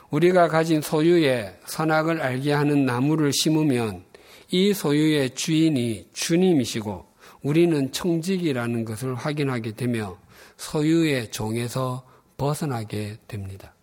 우리가 0.09 0.49
가진 0.49 0.81
소유에 0.81 1.57
선악을 1.65 2.19
알게 2.19 2.51
하는 2.51 2.85
나무를 2.85 3.31
심으면 3.31 4.03
이 4.51 4.73
소유의 4.73 5.35
주인이 5.35 6.09
주님이시고 6.11 7.05
우리는 7.43 7.93
청직이라는 7.93 8.83
것을 8.83 9.15
확인하게 9.15 9.71
되며 9.71 10.17
소유의 10.57 11.31
종에서 11.31 12.05
벗어나게 12.35 13.15
됩니다. 13.29 13.73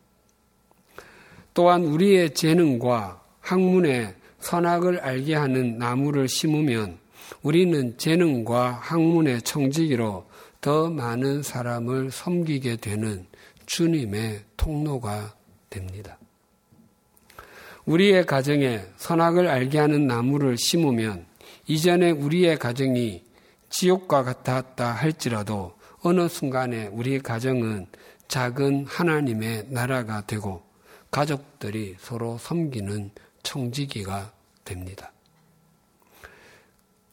또한 1.55 1.85
우리의 1.85 2.35
재능과 2.35 3.22
학문에 3.43 4.15
선악을 4.41 5.01
알게 5.01 5.35
하는 5.35 5.79
나무를 5.79 6.29
심으면 6.29 6.99
우리는 7.43 7.97
재능과 7.99 8.73
학문의 8.73 9.43
청지기로 9.43 10.27
더 10.61 10.91
많은 10.91 11.43
사람을 11.43 12.11
섬기게 12.11 12.77
되는 12.77 13.27
주님의 13.67 14.43
통로가 14.57 15.35
됩니다. 15.69 16.19
우리의 17.85 18.27
가정에 18.27 18.85
선악을 18.97 19.49
알게 19.49 19.79
하는 19.79 20.07
나무를 20.07 20.57
심으면 20.57 21.27
이전에 21.67 22.13
우리의 22.13 22.59
가정이 22.59 23.25
지옥과 23.71 24.23
같았다 24.23 24.93
할지라도 24.93 25.75
어느 26.03 26.29
순간에 26.29 26.89
우리 26.93 27.19
가정은 27.21 27.87
작은 28.29 28.87
하나님의 28.87 29.67
나라가 29.69 30.25
되고 30.27 30.63
가족들이 31.11 31.97
서로 31.99 32.39
섬기는 32.39 33.11
청지기가 33.43 34.33
됩니다. 34.65 35.13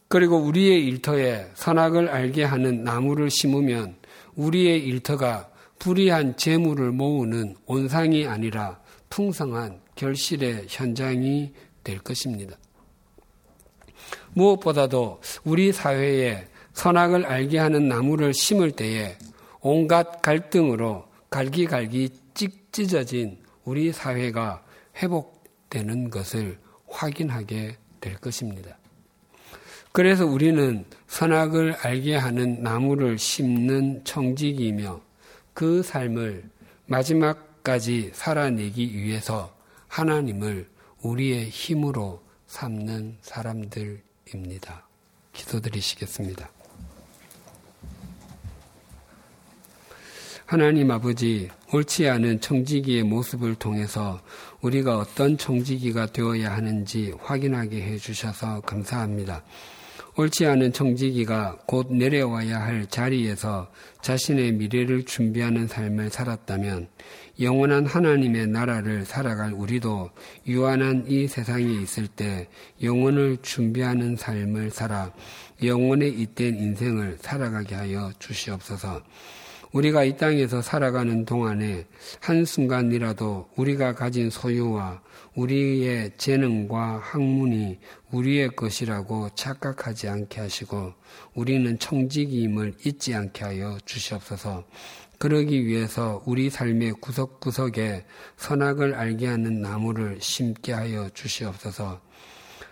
그리고 0.08 0.38
우리의 0.38 0.86
일터에 0.86 1.52
선악을 1.54 2.10
알게 2.10 2.44
하는 2.44 2.84
나무를 2.84 3.30
심으면 3.30 3.96
우리의 4.36 4.84
일터가 4.86 5.50
불의한 5.78 6.36
재물을 6.36 6.92
모으는 6.92 7.56
온상이 7.66 8.26
아니라 8.28 8.80
풍성한 9.10 9.82
결실의 9.96 10.66
현장이 10.68 11.54
될 11.84 12.00
것입니다. 12.00 12.58
무엇보다도 14.34 15.22
우리 15.44 15.72
사회에 15.72 16.48
선악을 16.74 17.26
알게 17.26 17.58
하는 17.60 17.88
나무를 17.88 18.34
심을 18.34 18.72
때에 18.72 19.18
온갖 19.62 20.22
갈등으로 20.22 21.06
갈기갈기 21.30 22.10
찍 22.34 22.72
찢어진 22.72 23.40
우리 23.64 23.92
사회가 23.92 24.64
회복 24.98 25.39
되는 25.70 26.10
것을 26.10 26.58
확인하게 26.88 27.78
될 28.02 28.16
것입니다. 28.16 28.78
그래서 29.92 30.26
우리는 30.26 30.86
선악을 31.08 31.74
알게 31.74 32.16
하는 32.16 32.62
나무를 32.62 33.18
심는 33.18 34.04
청직이며 34.04 35.02
그 35.54 35.82
삶을 35.84 36.50
마지막까지 36.86 38.12
살아내기 38.14 38.96
위해서 38.96 39.56
하나님을 39.88 40.70
우리의 41.02 41.50
힘으로 41.50 42.22
삼는 42.48 43.18
사람들입니다. 43.22 44.88
기도드리시겠습니다. 45.34 46.59
하나님 50.50 50.90
아버지, 50.90 51.48
옳지 51.72 52.10
않은 52.10 52.42
청지기의 52.42 53.04
모습을 53.04 53.54
통해서 53.54 54.20
우리가 54.62 54.98
어떤 54.98 55.38
청지기가 55.38 56.08
되어야 56.08 56.52
하는지 56.52 57.14
확인하게 57.22 57.84
해 57.84 57.98
주셔서 57.98 58.60
감사합니다. 58.62 59.44
옳지 60.18 60.48
않은 60.48 60.74
청지기가 60.74 61.60
곧 61.68 61.94
내려와야 61.94 62.62
할 62.62 62.88
자리에서 62.88 63.70
자신의 64.02 64.54
미래를 64.54 65.06
준비하는 65.06 65.68
삶을 65.68 66.10
살았다면 66.10 66.88
영원한 67.40 67.86
하나님의 67.86 68.48
나라를 68.48 69.06
살아갈 69.06 69.54
우리도 69.54 70.10
유한한 70.48 71.06
이 71.08 71.28
세상에 71.28 71.64
있을 71.64 72.08
때 72.08 72.50
영혼을 72.82 73.38
준비하는 73.44 74.16
삶을 74.16 74.72
살아 74.72 75.14
영원에 75.62 76.08
잇된 76.08 76.56
인생을 76.56 77.20
살아가게 77.22 77.76
하여 77.76 78.12
주시옵소서. 78.18 79.04
우리가 79.72 80.04
이 80.04 80.18
땅에서 80.18 80.62
살아가는 80.62 81.26
동안에 81.26 81.86
한순간이라도 82.22 83.50
우리가 83.56 83.94
가진 83.94 84.30
소유와 84.30 85.02
우리의 85.36 86.12
재능과 86.18 87.00
학문이 87.04 87.78
우리의 88.12 88.56
것이라고 88.56 89.30
착각하지 89.36 90.08
않게 90.08 90.42
하시고 90.42 90.94
우리는 91.36 91.78
청지기임을 91.78 92.74
잊지 92.84 93.14
않게 93.14 93.44
하여 93.44 93.78
주시옵소서. 93.86 94.64
그러기 95.20 95.68
위해서 95.68 96.24
우리 96.26 96.50
삶의 96.50 96.94
구석구석에 97.02 98.06
선악을 98.38 98.96
알게 98.96 99.28
하는 99.28 99.62
나무를 99.62 100.18
심게 100.22 100.72
하여 100.72 101.10
주시옵소서. 101.14 102.02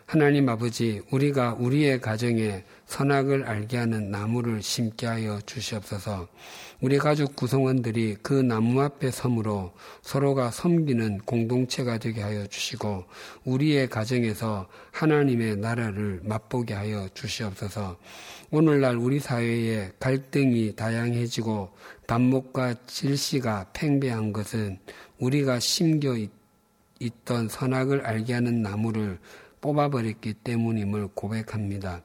하나님 0.06 0.48
아버지, 0.48 1.02
우리가 1.12 1.56
우리의 1.60 2.00
가정에 2.00 2.64
선악을 2.86 3.44
알게 3.44 3.76
하는 3.76 4.10
나무를 4.10 4.62
심게 4.62 5.06
하여 5.06 5.42
주시옵소서. 5.46 6.30
우리 6.80 7.00
가족 7.00 7.36
구성원들이 7.36 8.18
그 8.22 8.34
나무 8.34 8.80
앞에 8.84 9.10
섬으로 9.10 9.74
서로가 10.04 10.52
섬기는 10.52 11.22
공동체가 11.26 11.98
되게 11.98 12.22
하여 12.22 12.46
주시고 12.46 13.06
우리의 13.46 13.90
가정에서 13.90 14.68
하나님의 14.92 15.58
나라를 15.58 16.22
맛보게 16.24 16.76
하여 16.76 17.10
주시옵소서. 17.16 17.98
오늘날 18.52 18.96
우리 18.96 19.20
사회에 19.20 19.90
갈등이 20.00 20.76
다양해지고 20.76 21.72
반목과 22.06 22.76
질시가 22.86 23.72
팽배한 23.74 24.32
것은 24.32 24.78
우리가 25.18 25.60
심겨 25.60 26.16
있던 27.00 27.50
선악을 27.50 28.06
알게 28.06 28.34
하는 28.34 28.62
나무를 28.62 29.18
뽑아버렸기 29.62 30.36
때문임을 30.44 31.10
고백합니다. 31.16 32.04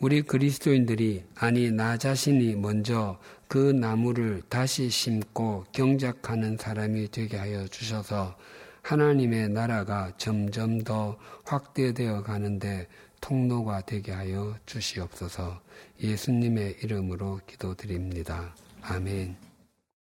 우리 0.00 0.22
그리스도인들이 0.22 1.24
아니 1.34 1.72
나 1.72 1.96
자신이 1.96 2.54
먼저 2.54 3.18
그 3.48 3.56
나무를 3.72 4.42
다시 4.50 4.90
심고 4.90 5.64
경작하는 5.72 6.58
사람이 6.58 7.10
되게 7.10 7.38
하여 7.38 7.66
주셔서 7.66 8.36
하나님의 8.82 9.48
나라가 9.48 10.12
점점 10.18 10.82
더 10.82 11.18
확대되어 11.46 12.22
가는데 12.22 12.86
통로가 13.22 13.80
되게 13.82 14.12
하여 14.12 14.54
주시옵소서 14.66 15.60
예수님의 16.00 16.76
이름으로 16.82 17.40
기도드립니다. 17.46 18.54
아멘. 18.82 19.47